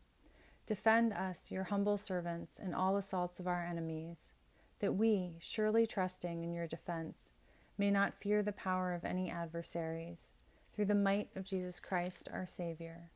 Defend 0.65 1.13
us, 1.13 1.51
your 1.51 1.65
humble 1.65 1.99
servants, 1.99 2.59
in 2.59 2.73
all 2.73 2.97
assaults 2.97 3.41
of 3.41 3.47
our 3.47 3.65
enemies, 3.65 4.33
that 4.81 4.95
we, 4.95 5.37
surely 5.41 5.87
trusting 5.87 6.45
in 6.45 6.53
your 6.53 6.67
defense, 6.67 7.31
may 7.79 7.91
not 7.91 8.21
fear 8.21 8.43
the 8.43 8.53
power 8.53 8.93
of 8.93 9.05
any 9.05 9.31
adversaries, 9.31 10.33
through 10.75 10.87
the 10.87 10.95
might 10.95 11.29
of 11.35 11.45
Jesus 11.45 11.81
Christ 11.81 12.29
our 12.33 12.45
Savior. 12.45 13.11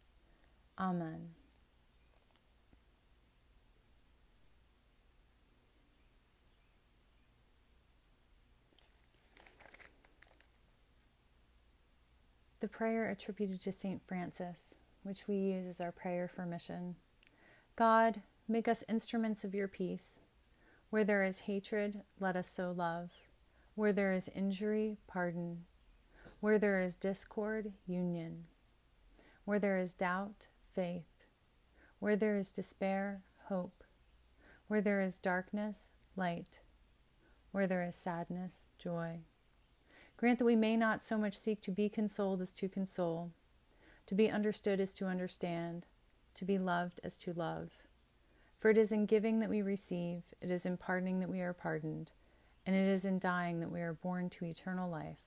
Amen. 0.79 1.31
The 12.61 12.69
prayer 12.69 13.11
attributed 13.11 13.61
to 13.63 13.73
St. 13.73 14.01
Francis, 14.07 14.77
which 15.03 15.27
we 15.27 15.35
use 15.35 15.67
as 15.67 15.81
our 15.81 15.91
prayer 15.91 16.29
for 16.33 16.47
mission. 16.47 16.95
God, 17.75 18.23
make 18.47 18.69
us 18.69 18.85
instruments 18.89 19.43
of 19.43 19.53
your 19.53 19.67
peace. 19.67 20.21
Where 20.91 21.03
there 21.03 21.25
is 21.25 21.41
hatred, 21.41 22.03
let 22.21 22.37
us 22.37 22.49
sow 22.49 22.71
love. 22.71 23.11
Where 23.75 23.93
there 23.95 24.13
is 24.13 24.29
injury, 24.29 24.99
pardon. 25.07 25.65
Where 26.41 26.59
there 26.59 26.79
is 26.79 26.97
discord, 26.97 27.73
union. 27.87 28.45
Where 29.47 29.59
there 29.59 29.79
is 29.79 29.95
doubt, 29.95 30.49
faith. 30.75 31.25
Where 31.99 32.15
there 32.15 32.37
is 32.37 32.53
despair, 32.53 33.23
hope. 33.49 33.83
Where 34.69 34.83
there 34.83 35.01
is 35.01 35.17
darkness, 35.17 35.91
light. 36.17 36.61
Where 37.51 37.67
there 37.67 37.83
is 37.83 37.95
sadness, 37.95 38.67
joy. 38.79 39.21
Grant 40.19 40.39
that 40.39 40.45
we 40.45 40.57
may 40.57 40.77
not 40.77 41.03
so 41.03 41.17
much 41.17 41.39
seek 41.39 41.63
to 41.63 41.71
be 41.71 41.89
consoled 41.89 42.43
as 42.43 42.53
to 42.55 42.69
console, 42.69 43.33
to 44.07 44.15
be 44.15 44.31
understood 44.31 44.81
as 44.81 44.93
to 44.95 45.07
understand, 45.07 45.87
to 46.35 46.45
be 46.45 46.59
loved 46.59 47.01
as 47.03 47.17
to 47.19 47.33
love. 47.33 47.71
For 48.59 48.71
it 48.71 48.77
is 48.77 48.93
in 48.93 49.07
giving 49.07 49.41
that 49.41 49.51
we 49.51 49.63
receive, 49.63 50.25
it 50.43 50.51
is 50.51 50.67
in 50.67 50.77
pardoning 50.77 51.21
that 51.21 51.31
we 51.31 51.41
are 51.41 51.55
pardoned 51.55 52.11
and 52.67 52.77
it 52.77 52.89
is 52.89 53.05
in 53.05 53.19
dying 53.19 53.61
that 53.61 53.71
we 53.71 53.81
are 53.81 53.93
born 53.93 54.31
to 54.31 54.45
eternal 54.45 54.89
life. 54.89 55.19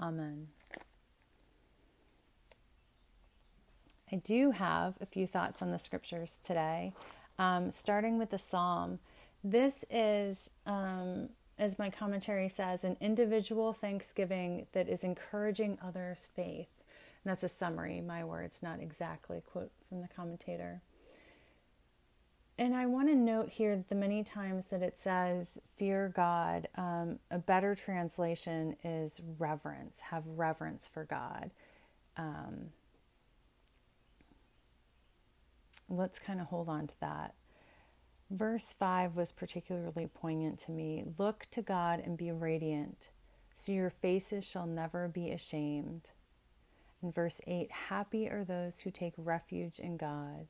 Amen. 0.00 0.48
I 4.12 4.16
do 4.16 4.52
have 4.52 4.94
a 5.00 5.06
few 5.06 5.26
thoughts 5.26 5.62
on 5.62 5.72
the 5.72 5.78
scriptures 5.78 6.38
today, 6.42 6.92
um, 7.38 7.72
starting 7.72 8.18
with 8.18 8.30
the 8.30 8.38
psalm. 8.38 9.00
This 9.42 9.84
is, 9.90 10.50
um, 10.64 11.30
as 11.58 11.78
my 11.78 11.90
commentary 11.90 12.48
says, 12.48 12.84
an 12.84 12.96
individual 13.00 13.72
thanksgiving 13.72 14.66
that 14.72 14.88
is 14.88 15.02
encouraging 15.02 15.78
others' 15.82 16.28
faith. 16.36 16.68
And 17.24 17.30
that's 17.30 17.42
a 17.42 17.48
summary, 17.48 18.00
my 18.00 18.22
words, 18.22 18.62
not 18.62 18.80
exactly 18.80 19.42
quote 19.44 19.72
from 19.88 20.02
the 20.02 20.08
commentator. 20.08 20.82
And 22.58 22.74
I 22.74 22.86
want 22.86 23.08
to 23.08 23.14
note 23.16 23.50
here 23.50 23.82
the 23.88 23.94
many 23.94 24.24
times 24.24 24.68
that 24.68 24.82
it 24.82 24.98
says, 24.98 25.60
fear 25.76 26.10
God, 26.14 26.68
um, 26.76 27.18
a 27.30 27.38
better 27.38 27.74
translation 27.74 28.76
is 28.84 29.20
reverence, 29.38 30.00
have 30.10 30.24
reverence 30.26 30.88
for 30.88 31.04
God. 31.04 31.50
um, 32.16 32.70
let's 35.88 36.18
kind 36.18 36.40
of 36.40 36.48
hold 36.48 36.68
on 36.68 36.86
to 36.88 37.00
that. 37.00 37.34
Verse 38.30 38.72
5 38.72 39.16
was 39.16 39.32
particularly 39.32 40.08
poignant 40.12 40.58
to 40.60 40.72
me. 40.72 41.04
Look 41.18 41.46
to 41.52 41.62
God 41.62 42.00
and 42.04 42.16
be 42.18 42.32
radiant, 42.32 43.10
so 43.54 43.72
your 43.72 43.90
faces 43.90 44.44
shall 44.44 44.66
never 44.66 45.08
be 45.08 45.30
ashamed. 45.30 46.10
In 47.02 47.12
verse 47.12 47.40
8, 47.46 47.70
happy 47.70 48.28
are 48.28 48.44
those 48.44 48.80
who 48.80 48.90
take 48.90 49.14
refuge 49.18 49.78
in 49.78 49.96
God. 49.96 50.48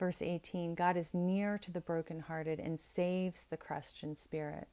Verse 0.00 0.22
18, 0.22 0.74
God 0.76 0.96
is 0.96 1.12
near 1.12 1.58
to 1.58 1.70
the 1.70 1.82
brokenhearted 1.82 2.58
and 2.58 2.80
saves 2.80 3.42
the 3.42 3.58
crushed 3.58 4.02
in 4.02 4.16
spirit. 4.16 4.66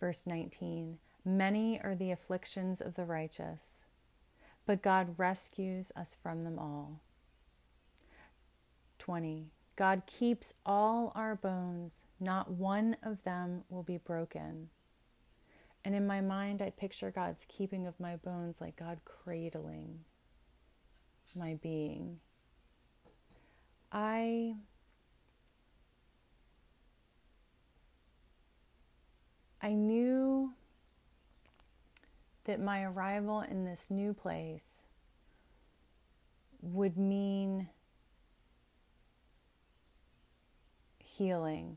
Verse 0.00 0.26
19, 0.26 0.96
many 1.22 1.78
are 1.82 1.94
the 1.94 2.10
afflictions 2.10 2.80
of 2.80 2.96
the 2.96 3.04
righteous, 3.04 3.84
but 4.64 4.80
God 4.80 5.18
rescues 5.18 5.92
us 5.94 6.16
from 6.20 6.44
them 6.44 6.58
all. 6.58 7.02
20. 8.98 9.48
God 9.76 10.04
keeps 10.06 10.54
all 10.64 11.12
our 11.14 11.36
bones, 11.36 12.04
not 12.18 12.50
one 12.50 12.96
of 13.02 13.22
them 13.24 13.64
will 13.68 13.82
be 13.82 13.98
broken. 13.98 14.70
And 15.84 15.94
in 15.94 16.06
my 16.06 16.22
mind, 16.22 16.62
I 16.62 16.70
picture 16.70 17.10
God's 17.10 17.44
keeping 17.44 17.86
of 17.86 18.00
my 18.00 18.16
bones 18.16 18.62
like 18.62 18.76
God 18.76 19.00
cradling 19.04 20.04
my 21.36 21.58
being. 21.62 22.18
I 23.90 24.54
I 29.60 29.74
knew 29.74 30.54
that 32.44 32.60
my 32.60 32.82
arrival 32.82 33.40
in 33.42 33.64
this 33.64 33.90
new 33.90 34.12
place 34.12 34.82
would 36.60 36.96
mean 36.96 37.68
healing. 40.98 41.76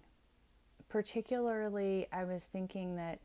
Particularly, 0.90 2.08
I 2.12 2.24
was 2.24 2.44
thinking 2.44 2.96
that 2.96 3.20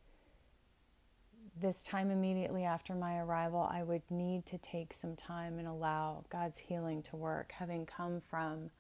this 1.60 1.84
time 1.84 2.10
immediately 2.10 2.64
after 2.64 2.94
my 2.94 3.18
arrival, 3.18 3.68
I 3.70 3.82
would 3.82 4.02
need 4.10 4.46
to 4.46 4.58
take 4.58 4.92
some 4.92 5.16
time 5.16 5.58
and 5.58 5.68
allow 5.68 6.24
God's 6.30 6.58
healing 6.60 7.02
to 7.04 7.16
work, 7.16 7.52
having 7.58 7.86
come 7.86 8.20
from 8.20 8.70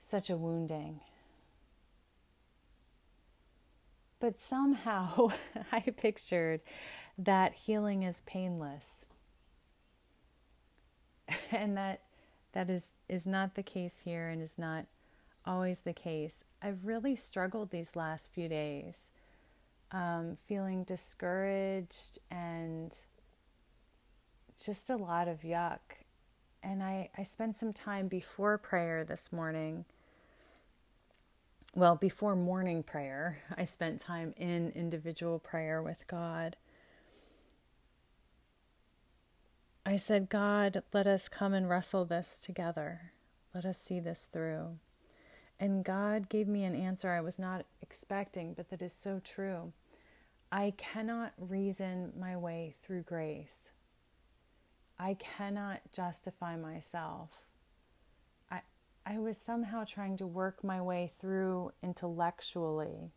such 0.00 0.30
a 0.30 0.36
wounding. 0.36 1.00
But 4.20 4.40
somehow 4.40 5.28
I 5.72 5.80
pictured 5.80 6.60
that 7.18 7.54
healing 7.54 8.02
is 8.02 8.20
painless. 8.22 9.04
And 11.50 11.76
that 11.76 12.02
that 12.56 12.70
is, 12.70 12.92
is 13.06 13.26
not 13.26 13.54
the 13.54 13.62
case 13.62 14.00
here 14.00 14.28
and 14.28 14.40
is 14.40 14.58
not 14.58 14.86
always 15.44 15.80
the 15.80 15.92
case. 15.92 16.46
I've 16.62 16.86
really 16.86 17.14
struggled 17.14 17.70
these 17.70 17.94
last 17.94 18.32
few 18.32 18.48
days, 18.48 19.10
um, 19.92 20.36
feeling 20.46 20.84
discouraged 20.84 22.18
and 22.30 22.96
just 24.62 24.90
a 24.90 24.96
lot 24.96 25.28
of 25.28 25.42
yuck. 25.42 25.78
And 26.62 26.82
I, 26.82 27.10
I 27.16 27.22
spent 27.22 27.56
some 27.56 27.72
time 27.72 28.08
before 28.08 28.58
prayer 28.58 29.04
this 29.04 29.32
morning. 29.32 29.84
Well, 31.74 31.94
before 31.94 32.34
morning 32.34 32.82
prayer, 32.82 33.38
I 33.56 33.66
spent 33.66 34.00
time 34.00 34.32
in 34.36 34.72
individual 34.74 35.38
prayer 35.38 35.82
with 35.82 36.06
God. 36.06 36.56
I 39.84 39.94
said, 39.96 40.28
God, 40.28 40.82
let 40.92 41.06
us 41.06 41.28
come 41.28 41.54
and 41.54 41.68
wrestle 41.68 42.04
this 42.04 42.40
together. 42.40 43.12
Let 43.54 43.64
us 43.64 43.78
see 43.78 44.00
this 44.00 44.28
through. 44.32 44.78
And 45.60 45.84
God 45.84 46.28
gave 46.28 46.48
me 46.48 46.64
an 46.64 46.74
answer 46.74 47.12
I 47.12 47.20
was 47.20 47.38
not 47.38 47.64
expecting, 47.80 48.52
but 48.54 48.70
that 48.70 48.82
is 48.82 48.92
so 48.92 49.20
true. 49.22 49.72
I 50.50 50.72
cannot 50.76 51.32
reason 51.38 52.12
my 52.18 52.36
way 52.36 52.74
through 52.82 53.02
grace. 53.02 53.72
I 54.98 55.14
cannot 55.14 55.80
justify 55.92 56.56
myself. 56.56 57.46
I, 58.50 58.60
I 59.04 59.18
was 59.18 59.36
somehow 59.36 59.84
trying 59.84 60.16
to 60.18 60.26
work 60.26 60.62
my 60.64 60.80
way 60.80 61.12
through 61.20 61.72
intellectually. 61.82 63.12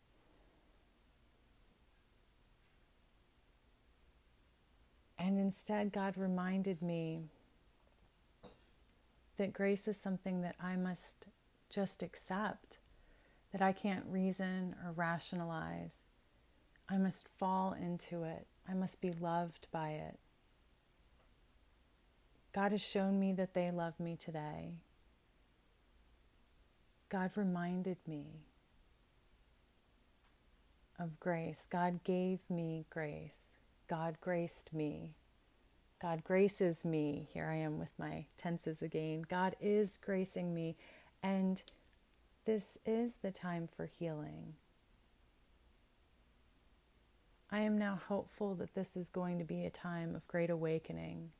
And 5.17 5.39
instead, 5.39 5.91
God 5.91 6.17
reminded 6.17 6.81
me 6.81 7.23
that 9.37 9.53
grace 9.53 9.87
is 9.87 9.97
something 9.99 10.41
that 10.41 10.55
I 10.61 10.75
must 10.75 11.27
just 11.69 12.01
accept 12.01 12.79
that 13.51 13.61
I 13.61 13.71
can't 13.71 14.05
reason 14.07 14.75
or 14.83 14.91
rationalize. 14.91 16.07
I 16.89 16.97
must 16.97 17.27
fall 17.27 17.73
into 17.73 18.23
it. 18.23 18.47
I 18.67 18.73
must 18.73 19.01
be 19.01 19.11
loved 19.11 19.67
by 19.71 19.91
it. 19.91 20.19
God 22.51 22.71
has 22.71 22.81
shown 22.81 23.19
me 23.19 23.31
that 23.33 23.53
they 23.53 23.69
love 23.69 23.99
me 23.99 24.15
today. 24.15 24.79
God 27.09 27.31
reminded 27.35 27.97
me 28.07 28.45
of 30.97 31.19
grace. 31.19 31.67
God 31.69 32.03
gave 32.03 32.39
me 32.49 32.85
grace. 32.89 33.55
God 33.87 34.17
graced 34.19 34.73
me. 34.73 35.15
God 36.01 36.23
graces 36.23 36.83
me. 36.85 37.29
Here 37.33 37.49
I 37.51 37.55
am 37.55 37.77
with 37.77 37.91
my 37.97 38.25
tenses 38.37 38.81
again. 38.81 39.23
God 39.27 39.55
is 39.59 39.97
gracing 39.97 40.53
me 40.53 40.75
and 41.21 41.61
this 42.45 42.77
is 42.85 43.17
the 43.17 43.31
time 43.31 43.67
for 43.67 43.85
healing. 43.85 44.53
I 47.51 47.59
am 47.59 47.77
now 47.77 47.99
hopeful 48.07 48.55
that 48.55 48.75
this 48.75 48.95
is 48.95 49.09
going 49.09 49.39
to 49.39 49.43
be 49.43 49.65
a 49.65 49.69
time 49.69 50.15
of 50.15 50.27
great 50.27 50.49
awakening. 50.49 51.31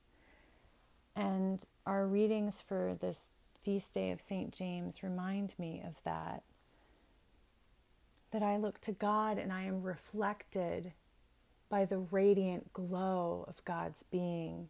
And 1.16 1.64
our 1.86 2.08
readings 2.08 2.62
for 2.62 2.98
this 3.00 3.30
feast 3.62 3.94
day 3.94 4.12
of 4.12 4.22
St. 4.22 4.52
James 4.52 5.04
remind 5.04 5.56
me 5.60 5.84
of 5.86 6.02
that. 6.04 6.44
That 8.32 8.44
I 8.44 8.58
look 8.58 8.80
to 8.82 8.92
God 8.92 9.38
and 9.38 9.52
I 9.52 9.64
am 9.64 9.84
reflected 9.84 10.94
by 11.70 11.86
the 11.86 12.00
radiant 12.00 12.74
glow 12.74 13.46
of 13.48 13.64
God's 13.66 14.04
being 14.04 14.70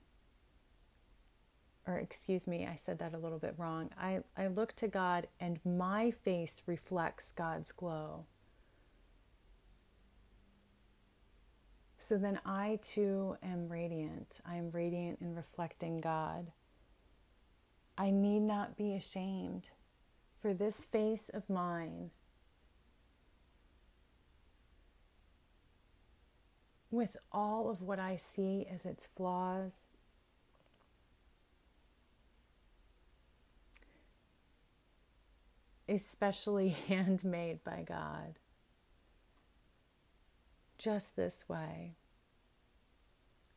or 1.89 1.97
excuse 1.97 2.47
me, 2.47 2.67
I 2.67 2.75
said 2.75 2.99
that 2.99 3.15
a 3.15 3.17
little 3.17 3.39
bit 3.39 3.55
wrong. 3.57 3.89
I, 3.99 4.19
I 4.37 4.45
look 4.45 4.75
to 4.75 4.87
God 4.87 5.27
and 5.39 5.59
my 5.65 6.11
face 6.11 6.61
reflects 6.67 7.31
God's 7.31 7.71
glow. 7.71 8.25
So 11.99 12.17
then 12.17 12.39
I 12.45 12.79
too 12.81 13.37
am 13.43 13.69
radiant. 13.69 14.39
I 14.45 14.55
am 14.55 14.71
radiant 14.71 15.19
in 15.21 15.35
reflecting 15.35 16.01
God. 16.01 16.51
I 17.97 18.09
need 18.09 18.39
not 18.39 18.77
be 18.77 18.95
ashamed, 18.95 19.69
for 20.41 20.53
this 20.53 20.85
face 20.85 21.29
of 21.33 21.49
mine, 21.49 22.11
with 26.89 27.17
all 27.31 27.69
of 27.69 27.81
what 27.81 27.99
I 27.99 28.15
see 28.15 28.65
as 28.73 28.85
its 28.85 29.05
flaws 29.05 29.89
especially 35.89 36.69
handmade 36.87 37.63
by 37.63 37.83
God. 37.87 38.38
Just 40.79 41.15
this 41.15 41.47
way. 41.47 41.91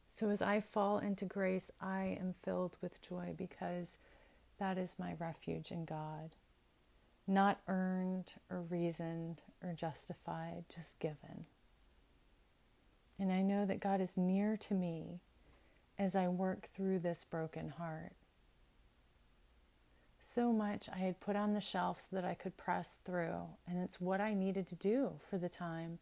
So 0.07 0.29
as 0.29 0.43
I 0.43 0.61
fall 0.61 0.99
into 0.99 1.25
grace, 1.25 1.71
I 1.81 2.19
am 2.21 2.35
filled 2.43 2.77
with 2.83 3.01
joy 3.01 3.35
because 3.37 3.97
that 4.59 4.77
is 4.77 4.97
my 4.99 5.15
refuge 5.19 5.71
in 5.71 5.87
God. 5.87 6.33
Not 7.27 7.61
earned 7.67 8.33
or 8.51 8.61
reasoned 8.61 9.41
or 9.63 9.73
justified, 9.73 10.65
just 10.69 11.01
given. 11.01 11.47
And 13.19 13.33
I 13.33 13.41
know 13.41 13.65
that 13.65 13.81
God 13.81 14.03
is 14.03 14.19
near 14.19 14.59
to 14.59 14.75
me 14.75 15.21
as 15.99 16.15
I 16.15 16.29
work 16.29 16.69
through 16.75 16.99
this 16.99 17.25
broken 17.25 17.71
heart 17.71 18.13
so 20.23 20.53
much 20.53 20.89
I 20.89 20.99
had 20.99 21.21
put 21.21 21.37
on 21.37 21.53
the 21.53 21.61
shelf 21.61 22.01
so 22.01 22.17
that 22.17 22.25
I 22.25 22.35
could 22.35 22.57
press 22.57 22.97
through, 23.05 23.49
and 23.67 23.79
it's 23.83 24.01
what 24.01 24.21
I 24.21 24.35
needed 24.35 24.67
to 24.69 24.75
do 24.75 25.15
for 25.29 25.37
the 25.37 25.49
time. 25.49 25.99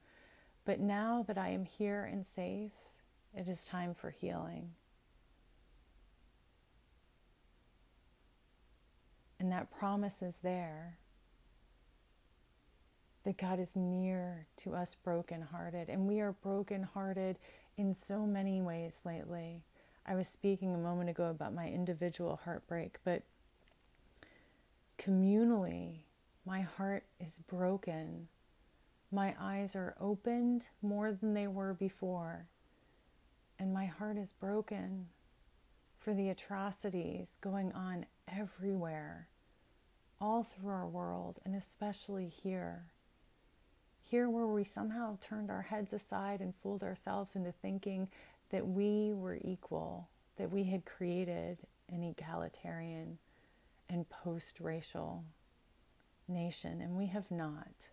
But 0.71 0.79
now 0.79 1.25
that 1.27 1.37
I 1.37 1.49
am 1.49 1.65
here 1.65 2.05
and 2.05 2.25
safe, 2.25 2.71
it 3.35 3.49
is 3.49 3.65
time 3.65 3.93
for 3.93 4.11
healing. 4.11 4.71
And 9.41 9.51
that 9.51 9.77
promise 9.77 10.23
is 10.23 10.37
there 10.45 10.99
that 13.25 13.37
God 13.37 13.59
is 13.59 13.75
near 13.75 14.47
to 14.59 14.77
us 14.77 14.95
brokenhearted. 14.95 15.89
And 15.89 16.07
we 16.07 16.21
are 16.21 16.31
brokenhearted 16.31 17.41
in 17.77 17.97
so 17.97 18.21
many 18.25 18.63
ways 18.63 19.01
lately. 19.05 19.65
I 20.07 20.15
was 20.15 20.29
speaking 20.29 20.73
a 20.73 20.79
moment 20.79 21.11
ago 21.11 21.31
about 21.31 21.53
my 21.53 21.67
individual 21.67 22.39
heartbreak, 22.45 22.99
but 23.03 23.25
communally, 25.01 26.03
my 26.47 26.61
heart 26.61 27.07
is 27.19 27.41
broken. 27.41 28.29
My 29.13 29.35
eyes 29.41 29.75
are 29.75 29.97
opened 30.01 30.67
more 30.83 31.13
than 31.13 31.35
they 31.35 31.49
were 31.49 31.75
before, 31.75 32.47
and 33.59 33.75
my 33.75 33.87
heart 33.87 34.17
is 34.17 34.33
broken 34.33 35.09
for 35.99 36.15
the 36.15 36.29
atrocities 36.29 37.31
going 37.41 37.73
on 37.73 38.07
everywhere, 38.29 39.29
all 40.21 40.45
through 40.45 40.71
our 40.71 40.87
world, 40.87 41.41
and 41.45 41.57
especially 41.57 42.29
here. 42.29 42.93
Here, 44.01 44.31
where 44.31 44.47
we 44.47 44.65
somehow 44.65 45.19
turned 45.21 45.51
our 45.51 45.63
heads 45.63 45.93
aside 45.93 46.41
and 46.41 46.55
fooled 46.55 46.83
ourselves 46.83 47.35
into 47.35 47.53
thinking 47.53 48.09
that 48.51 48.67
we 48.67 49.13
were 49.13 49.39
equal, 49.43 50.09
that 50.37 50.53
we 50.53 50.65
had 50.65 50.85
created 50.85 51.59
an 51.89 52.05
egalitarian 52.05 53.19
and 53.89 54.09
post 54.09 54.61
racial 54.61 55.25
nation, 56.29 56.81
and 56.81 56.97
we 56.97 57.07
have 57.07 57.31
not. 57.31 57.89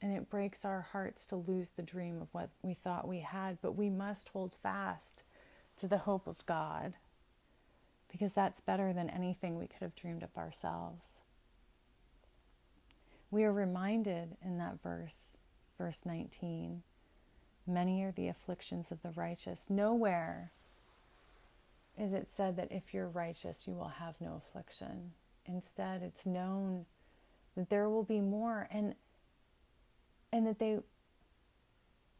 And 0.00 0.12
it 0.12 0.30
breaks 0.30 0.64
our 0.64 0.82
hearts 0.92 1.26
to 1.26 1.36
lose 1.36 1.70
the 1.70 1.82
dream 1.82 2.20
of 2.22 2.28
what 2.32 2.50
we 2.62 2.72
thought 2.72 3.08
we 3.08 3.20
had, 3.20 3.58
but 3.60 3.76
we 3.76 3.90
must 3.90 4.28
hold 4.28 4.54
fast 4.54 5.22
to 5.80 5.88
the 5.88 5.98
hope 5.98 6.26
of 6.26 6.46
God 6.46 6.94
because 8.10 8.32
that's 8.32 8.60
better 8.60 8.92
than 8.92 9.10
anything 9.10 9.56
we 9.56 9.66
could 9.66 9.82
have 9.82 9.94
dreamed 9.94 10.22
up 10.22 10.36
ourselves. 10.36 11.20
We 13.30 13.44
are 13.44 13.52
reminded 13.52 14.36
in 14.42 14.58
that 14.58 14.80
verse, 14.82 15.36
verse 15.76 16.02
19, 16.06 16.82
many 17.66 18.02
are 18.02 18.12
the 18.12 18.28
afflictions 18.28 18.90
of 18.90 19.02
the 19.02 19.10
righteous. 19.10 19.68
Nowhere 19.68 20.52
is 21.98 22.14
it 22.14 22.28
said 22.30 22.56
that 22.56 22.72
if 22.72 22.94
you're 22.94 23.08
righteous, 23.08 23.66
you 23.66 23.74
will 23.74 23.92
have 23.98 24.14
no 24.20 24.36
affliction. 24.36 25.12
Instead, 25.44 26.02
it's 26.02 26.24
known 26.24 26.86
that 27.56 27.68
there 27.68 27.88
will 27.90 28.04
be 28.04 28.20
more 28.20 28.68
and 28.70 28.94
and 30.32 30.46
that 30.46 30.58
they 30.58 30.78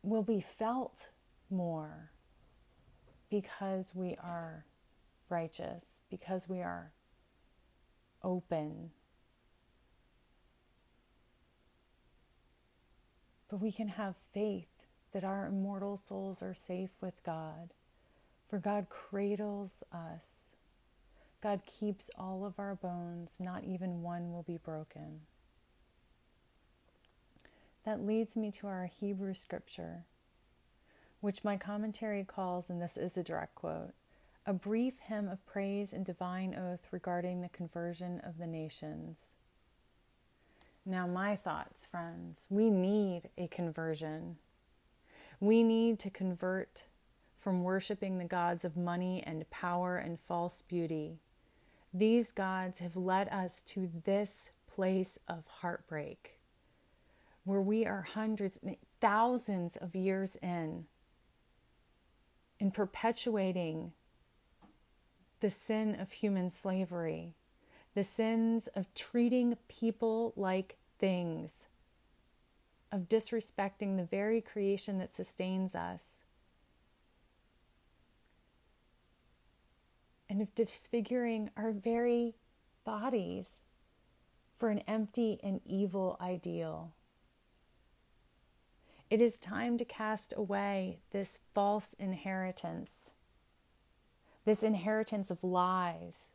will 0.02 0.22
be 0.22 0.40
felt 0.40 1.10
more 1.50 2.10
because 3.30 3.92
we 3.94 4.16
are 4.22 4.64
righteous, 5.28 6.02
because 6.10 6.48
we 6.48 6.60
are 6.60 6.92
open. 8.22 8.90
But 13.50 13.60
we 13.60 13.72
can 13.72 13.88
have 13.88 14.14
faith 14.32 14.68
that 15.12 15.24
our 15.24 15.46
immortal 15.46 15.96
souls 15.96 16.42
are 16.42 16.54
safe 16.54 16.90
with 17.00 17.22
God, 17.24 17.72
for 18.48 18.58
God 18.58 18.88
cradles 18.88 19.82
us. 19.92 20.46
God 21.42 21.62
keeps 21.66 22.10
all 22.18 22.44
of 22.44 22.58
our 22.58 22.74
bones, 22.74 23.36
not 23.38 23.64
even 23.64 24.02
one 24.02 24.32
will 24.32 24.42
be 24.42 24.58
broken. 24.58 25.20
That 27.88 28.04
leads 28.04 28.36
me 28.36 28.50
to 28.50 28.66
our 28.66 28.84
Hebrew 28.84 29.32
scripture, 29.32 30.04
which 31.22 31.42
my 31.42 31.56
commentary 31.56 32.22
calls, 32.22 32.68
and 32.68 32.82
this 32.82 32.98
is 32.98 33.16
a 33.16 33.22
direct 33.22 33.54
quote, 33.54 33.94
a 34.44 34.52
brief 34.52 34.98
hymn 34.98 35.26
of 35.26 35.46
praise 35.46 35.94
and 35.94 36.04
divine 36.04 36.54
oath 36.54 36.86
regarding 36.90 37.40
the 37.40 37.48
conversion 37.48 38.20
of 38.22 38.36
the 38.36 38.46
nations. 38.46 39.30
Now, 40.84 41.06
my 41.06 41.34
thoughts, 41.34 41.86
friends, 41.86 42.42
we 42.50 42.68
need 42.68 43.30
a 43.38 43.46
conversion. 43.46 44.36
We 45.40 45.62
need 45.62 45.98
to 46.00 46.10
convert 46.10 46.84
from 47.38 47.64
worshiping 47.64 48.18
the 48.18 48.24
gods 48.26 48.66
of 48.66 48.76
money 48.76 49.22
and 49.26 49.48
power 49.48 49.96
and 49.96 50.20
false 50.20 50.60
beauty. 50.60 51.20
These 51.94 52.32
gods 52.32 52.80
have 52.80 52.98
led 52.98 53.30
us 53.30 53.62
to 53.62 53.88
this 54.04 54.50
place 54.66 55.18
of 55.26 55.46
heartbreak 55.46 56.37
where 57.48 57.62
we 57.62 57.86
are 57.86 58.02
hundreds, 58.02 58.58
thousands 59.00 59.76
of 59.76 59.94
years 59.94 60.36
in, 60.42 60.84
in 62.60 62.70
perpetuating 62.70 63.90
the 65.40 65.48
sin 65.48 65.98
of 65.98 66.12
human 66.12 66.50
slavery, 66.50 67.34
the 67.94 68.04
sins 68.04 68.66
of 68.76 68.92
treating 68.92 69.56
people 69.66 70.34
like 70.36 70.76
things, 70.98 71.68
of 72.92 73.08
disrespecting 73.08 73.96
the 73.96 74.04
very 74.04 74.42
creation 74.42 74.98
that 74.98 75.14
sustains 75.14 75.74
us, 75.74 76.20
and 80.28 80.42
of 80.42 80.54
disfiguring 80.54 81.48
our 81.56 81.72
very 81.72 82.34
bodies 82.84 83.62
for 84.54 84.68
an 84.68 84.80
empty 84.80 85.40
and 85.42 85.62
evil 85.64 86.18
ideal. 86.20 86.92
It 89.10 89.22
is 89.22 89.38
time 89.38 89.78
to 89.78 89.84
cast 89.86 90.34
away 90.36 90.98
this 91.12 91.40
false 91.54 91.94
inheritance, 91.94 93.12
this 94.44 94.62
inheritance 94.62 95.30
of 95.30 95.42
lies, 95.42 96.32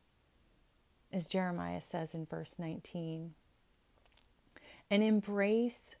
as 1.12 1.28
Jeremiah 1.28 1.80
says 1.80 2.14
in 2.14 2.26
verse 2.26 2.58
19, 2.58 3.34
and 4.90 5.02
embrace 5.04 5.94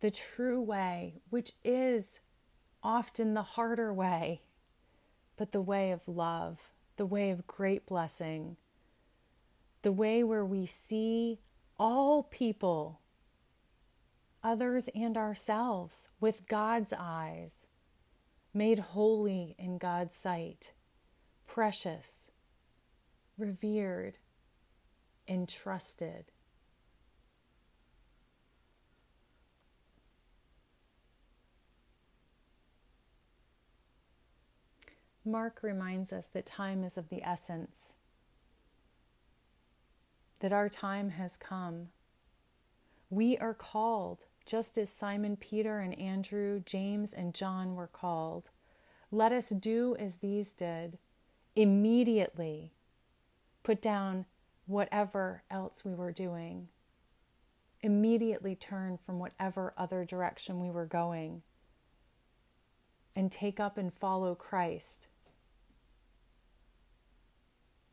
the 0.00 0.10
true 0.10 0.60
way, 0.60 1.20
which 1.28 1.52
is 1.62 2.20
often 2.82 3.34
the 3.34 3.42
harder 3.42 3.92
way, 3.92 4.40
but 5.36 5.52
the 5.52 5.60
way 5.60 5.90
of 5.90 6.08
love, 6.08 6.70
the 6.96 7.04
way 7.04 7.30
of 7.30 7.46
great 7.46 7.84
blessing, 7.84 8.56
the 9.82 9.92
way 9.92 10.24
where 10.24 10.46
we 10.46 10.64
see 10.64 11.40
all 11.78 12.22
people 12.22 13.00
others 14.46 14.88
and 14.94 15.16
ourselves 15.16 16.08
with 16.20 16.46
God's 16.46 16.94
eyes, 16.96 17.66
made 18.54 18.78
holy 18.78 19.56
in 19.58 19.76
God's 19.76 20.14
sight, 20.14 20.72
precious, 21.48 22.30
revered, 23.36 24.18
and 25.26 25.48
trusted. 25.48 26.26
Mark 35.24 35.58
reminds 35.60 36.12
us 36.12 36.26
that 36.28 36.46
time 36.46 36.84
is 36.84 36.96
of 36.96 37.08
the 37.08 37.20
essence, 37.24 37.94
that 40.38 40.52
our 40.52 40.68
time 40.68 41.10
has 41.10 41.36
come. 41.36 41.88
We 43.10 43.36
are 43.38 43.54
called 43.54 44.26
just 44.46 44.78
as 44.78 44.88
Simon 44.88 45.36
Peter 45.36 45.80
and 45.80 45.98
Andrew, 45.98 46.60
James 46.64 47.12
and 47.12 47.34
John 47.34 47.74
were 47.74 47.88
called. 47.88 48.50
Let 49.10 49.32
us 49.32 49.50
do 49.50 49.96
as 49.98 50.16
these 50.16 50.54
did. 50.54 50.98
Immediately 51.56 52.72
put 53.62 53.82
down 53.82 54.24
whatever 54.66 55.42
else 55.50 55.84
we 55.84 55.94
were 55.94 56.12
doing. 56.12 56.68
Immediately 57.82 58.54
turn 58.54 58.98
from 58.98 59.18
whatever 59.18 59.74
other 59.76 60.04
direction 60.04 60.60
we 60.60 60.70
were 60.70 60.86
going 60.86 61.42
and 63.16 63.32
take 63.32 63.58
up 63.58 63.76
and 63.76 63.92
follow 63.92 64.34
Christ. 64.34 65.08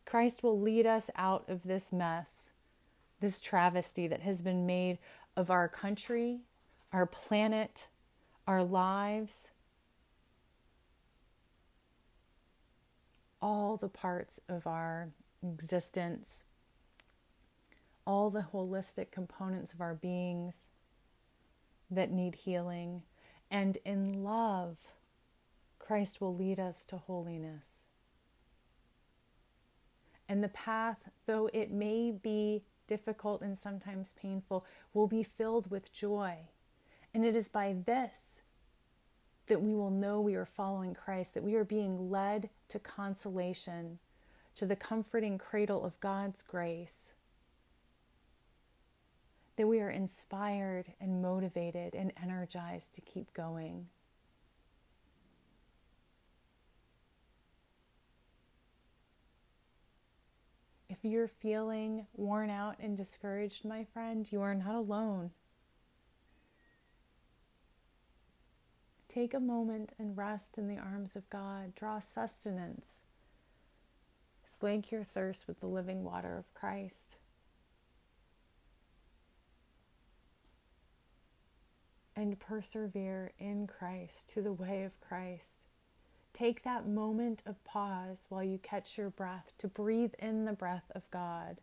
Christ 0.06 0.44
will 0.44 0.60
lead 0.60 0.86
us 0.86 1.10
out 1.16 1.50
of 1.50 1.64
this 1.64 1.92
mess, 1.92 2.52
this 3.20 3.40
travesty 3.40 4.06
that 4.08 4.22
has 4.22 4.42
been 4.42 4.66
made 4.66 5.00
of 5.36 5.50
our 5.50 5.68
country, 5.68 6.42
our 6.92 7.06
planet, 7.06 7.88
our 8.48 8.64
lives, 8.64 9.52
all 13.42 13.76
the 13.76 13.90
parts 13.90 14.40
of 14.48 14.66
our 14.66 15.10
existence, 15.42 16.44
all 18.06 18.30
the 18.30 18.48
holistic 18.54 19.12
components 19.12 19.74
of 19.74 19.82
our 19.82 19.96
beings 19.96 20.70
that 21.90 22.12
need 22.12 22.36
healing. 22.36 23.04
And 23.52 23.78
in 23.86 24.24
love, 24.24 24.80
Christ 25.80 26.22
will 26.22 26.36
lead 26.36 26.60
us 26.60 26.86
to 26.86 26.98
holiness. 26.98 27.86
And 30.30 30.44
the 30.44 30.50
path, 30.50 31.10
though 31.26 31.50
it 31.54 31.70
may 31.70 32.12
be 32.12 32.64
difficult 32.88 33.42
and 33.42 33.58
sometimes 33.58 34.14
painful, 34.14 34.66
will 34.94 35.08
be 35.08 35.24
filled 35.24 35.72
with 35.72 35.94
joy. 35.94 36.50
And 37.14 37.26
it 37.26 37.36
is 37.36 37.50
by 37.50 37.76
this 37.86 38.42
that 39.48 39.62
we 39.62 39.74
will 39.74 39.92
know 39.92 40.22
we 40.22 40.36
are 40.36 40.46
following 40.46 40.94
Christ, 40.94 41.34
that 41.34 41.44
we 41.44 41.56
are 41.56 41.66
being 41.66 42.10
led 42.10 42.50
to 42.70 42.80
consolation, 42.80 44.00
to 44.56 44.66
the 44.66 44.76
comforting 44.76 45.38
cradle 45.38 45.86
of 45.86 46.00
God's 46.00 46.42
grace. 46.42 47.12
that 49.56 49.68
we 49.68 49.80
are 49.80 49.90
inspired 49.90 50.94
and 51.00 51.22
motivated 51.22 51.94
and 51.94 52.12
energized 52.22 52.96
to 52.96 53.02
keep 53.02 53.34
going. 53.34 53.88
You're 61.04 61.28
feeling 61.28 62.08
worn 62.14 62.50
out 62.50 62.76
and 62.80 62.96
discouraged, 62.96 63.66
my 63.66 63.84
friend, 63.84 64.30
you 64.32 64.42
are 64.42 64.56
not 64.56 64.76
alone. 64.76 65.32
Take 69.08 69.34
a 69.34 69.40
moment 69.40 69.92
and 70.00 70.18
rest 70.18 70.58
in 70.58 70.68
the 70.68 70.78
arms 70.78 71.16
of 71.16 71.30
God. 71.30 71.76
Draw 71.76 72.00
sustenance. 72.00 73.00
Slake 74.60 74.92
your 74.92 75.04
thirst 75.04 75.48
with 75.48 75.60
the 75.60 75.68
living 75.68 76.04
water 76.04 76.38
of 76.38 76.52
Christ. 76.54 77.18
And 82.16 82.40
persevere 82.40 83.34
in 83.38 83.68
Christ 83.68 84.30
to 84.30 84.42
the 84.42 84.54
way 84.54 84.84
of 84.84 85.00
Christ. 85.00 85.63
Take 86.34 86.64
that 86.64 86.88
moment 86.88 87.44
of 87.46 87.64
pause 87.64 88.26
while 88.30 88.44
you 88.44 88.58
catch 88.58 88.98
your 88.98 89.12
breath 89.12 89.52
to 89.60 89.68
breathe 89.68 90.14
in 90.18 90.46
the 90.46 90.54
breath 90.54 90.92
of 90.96 91.10
God, 91.12 91.58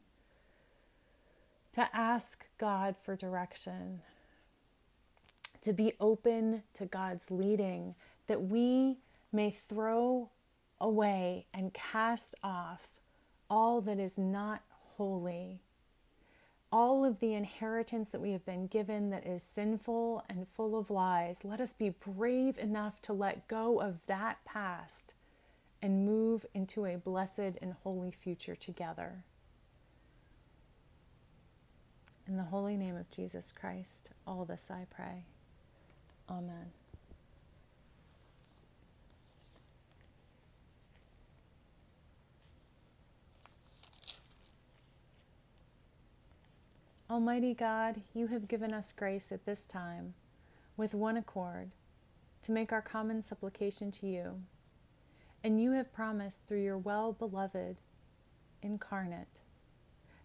to 1.73 1.89
ask 1.95 2.47
God 2.57 2.95
for 3.03 3.17
direction, 3.17 4.01
to 5.63 5.73
be 5.73 5.95
open 6.01 6.63
to 6.75 6.87
God's 6.87 7.31
leading, 7.31 7.97
that 8.29 8.45
we 8.45 8.99
may 9.33 9.51
throw 9.51 10.31
away 10.81 11.47
and 11.53 11.75
cast 11.75 12.37
off 12.43 12.89
all 13.51 13.81
that 13.81 13.99
is 13.99 14.19
not 14.19 14.63
holy 14.97 15.61
all 16.73 17.05
of 17.05 17.21
the 17.21 17.35
inheritance 17.35 18.11
that 18.11 18.21
we 18.21 18.33
have 18.33 18.45
been 18.45 18.67
given 18.67 19.11
that 19.11 19.27
is 19.27 19.43
sinful 19.43 20.25
and 20.29 20.47
full 20.49 20.79
of 20.79 20.91
lies, 20.91 21.45
let 21.45 21.61
us 21.61 21.73
be 21.73 21.91
brave 21.91 22.59
enough 22.59 23.03
to 23.03 23.13
let 23.13 23.49
go 23.49 23.81
of 23.81 24.07
that 24.07 24.45
past 24.45 25.15
and 25.83 26.07
move 26.07 26.47
into 26.55 26.85
a 26.85 26.97
blessed 26.97 27.59
and 27.61 27.75
holy 27.83 28.11
future 28.11 28.55
together. 28.55 29.25
In 32.29 32.37
the 32.37 32.45
holy 32.45 32.77
name 32.77 32.97
of 32.97 33.11
Jesus 33.11 33.51
Christ, 33.51 34.11
all 34.27 34.45
this 34.45 34.71
I 34.71 34.87
pray. 34.89 35.25
Amen. 36.29 36.71
Almighty 47.11 47.55
God, 47.55 48.03
you 48.15 48.29
have 48.29 48.47
given 48.47 48.73
us 48.73 48.93
grace 48.93 49.33
at 49.33 49.45
this 49.45 49.67
time, 49.67 50.15
with 50.77 50.95
one 50.95 51.17
accord, 51.17 51.73
to 52.43 52.53
make 52.53 52.73
our 52.73 52.81
common 52.81 53.21
supplication 53.21 53.91
to 53.91 54.07
you. 54.07 54.43
And 55.43 55.61
you 55.61 55.73
have 55.73 55.93
promised 55.93 56.47
through 56.47 56.63
your 56.63 56.79
well 56.79 57.13
beloved 57.13 57.79
incarnate 58.63 59.41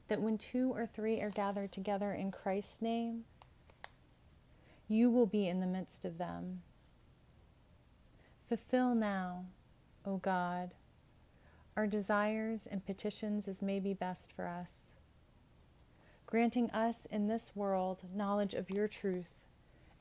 that 0.10 0.22
when 0.22 0.38
two 0.38 0.72
or 0.76 0.86
three 0.86 1.20
are 1.22 1.32
gathered 1.32 1.72
together 1.72 2.14
in 2.14 2.30
Christ's 2.30 2.84
name, 2.84 3.24
you 4.88 5.10
will 5.10 5.26
be 5.26 5.48
in 5.48 5.62
the 5.62 5.66
midst 5.66 6.06
of 6.06 6.20
them. 6.20 6.62
Fulfill 8.48 8.94
now, 8.94 9.46
O 10.06 10.18
God, 10.18 10.76
our 11.76 11.88
desires 11.88 12.68
and 12.68 12.86
petitions 12.86 13.48
as 13.48 13.64
may 13.64 13.80
be 13.80 13.96
best 13.96 14.32
for 14.32 14.46
us 14.46 14.92
granting 16.36 16.70
us 16.72 17.06
in 17.06 17.28
this 17.28 17.56
world 17.56 18.04
knowledge 18.14 18.54
of 18.54 18.70
your 18.70 18.90
truth, 18.90 19.48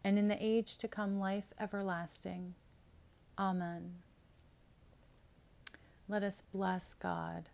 and 0.02 0.18
in 0.18 0.26
the 0.26 0.44
age 0.44 0.76
to 0.76 0.88
come 0.88 1.20
life 1.20 1.52
everlasting. 1.60 2.52
Amen. 3.38 3.92
Let 6.08 6.24
us 6.24 6.42
bless 6.52 6.92
God. 6.92 7.50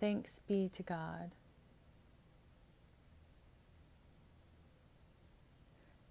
Thanks 0.00 0.40
be 0.40 0.68
to 0.70 0.82
God. 0.82 1.36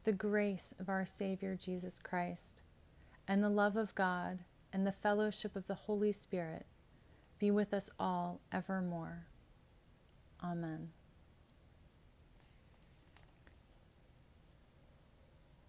The 0.06 0.14
grace 0.14 0.74
of 0.80 0.88
our 0.88 1.06
Savior 1.06 1.60
Jesus 1.62 2.00
Christ, 2.00 2.62
and 3.28 3.44
the 3.44 3.50
love 3.50 3.76
of 3.76 3.94
God, 3.94 4.40
and 4.72 4.88
the 4.88 4.94
fellowship 4.94 5.54
of 5.54 5.68
the 5.68 5.76
Holy 5.76 6.14
Spirit 6.14 6.66
be 7.40 7.52
with 7.52 7.74
us 7.74 7.90
all 8.00 8.40
evermore. 8.54 9.28
Amen. 10.42 10.92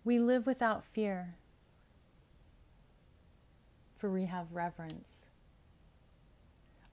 We 0.04 0.18
live 0.18 0.46
without 0.46 0.84
fear, 0.84 1.36
for 3.96 4.10
we 4.10 4.26
have 4.26 4.52
reverence. 4.52 5.24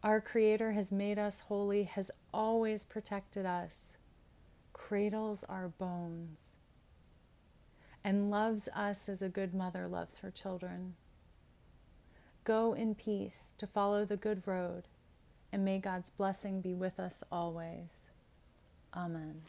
Our 0.02 0.22
Creator 0.22 0.72
has 0.72 0.94
made 0.94 1.20
us 1.20 1.42
holy, 1.42 1.84
has 1.84 2.10
always 2.34 2.86
protected 2.86 3.46
us, 3.46 3.98
cradles 4.72 5.44
our 5.44 5.68
bones, 5.68 6.56
and 8.02 8.32
loves 8.32 8.70
us 8.74 9.10
as 9.10 9.22
a 9.22 9.30
good 9.30 9.54
mother 9.54 9.90
loves 9.90 10.20
her 10.20 10.32
children. 10.32 10.96
Go 12.46 12.74
in 12.74 12.96
peace 12.96 13.54
to 13.58 13.68
follow 13.68 14.06
the 14.06 14.18
good 14.18 14.48
road, 14.48 14.84
and 15.52 15.66
may 15.66 15.80
God's 15.80 16.10
blessing 16.10 16.62
be 16.62 16.74
with 16.74 16.98
us 16.98 17.24
always. 17.30 18.00
Amen. 18.96 19.42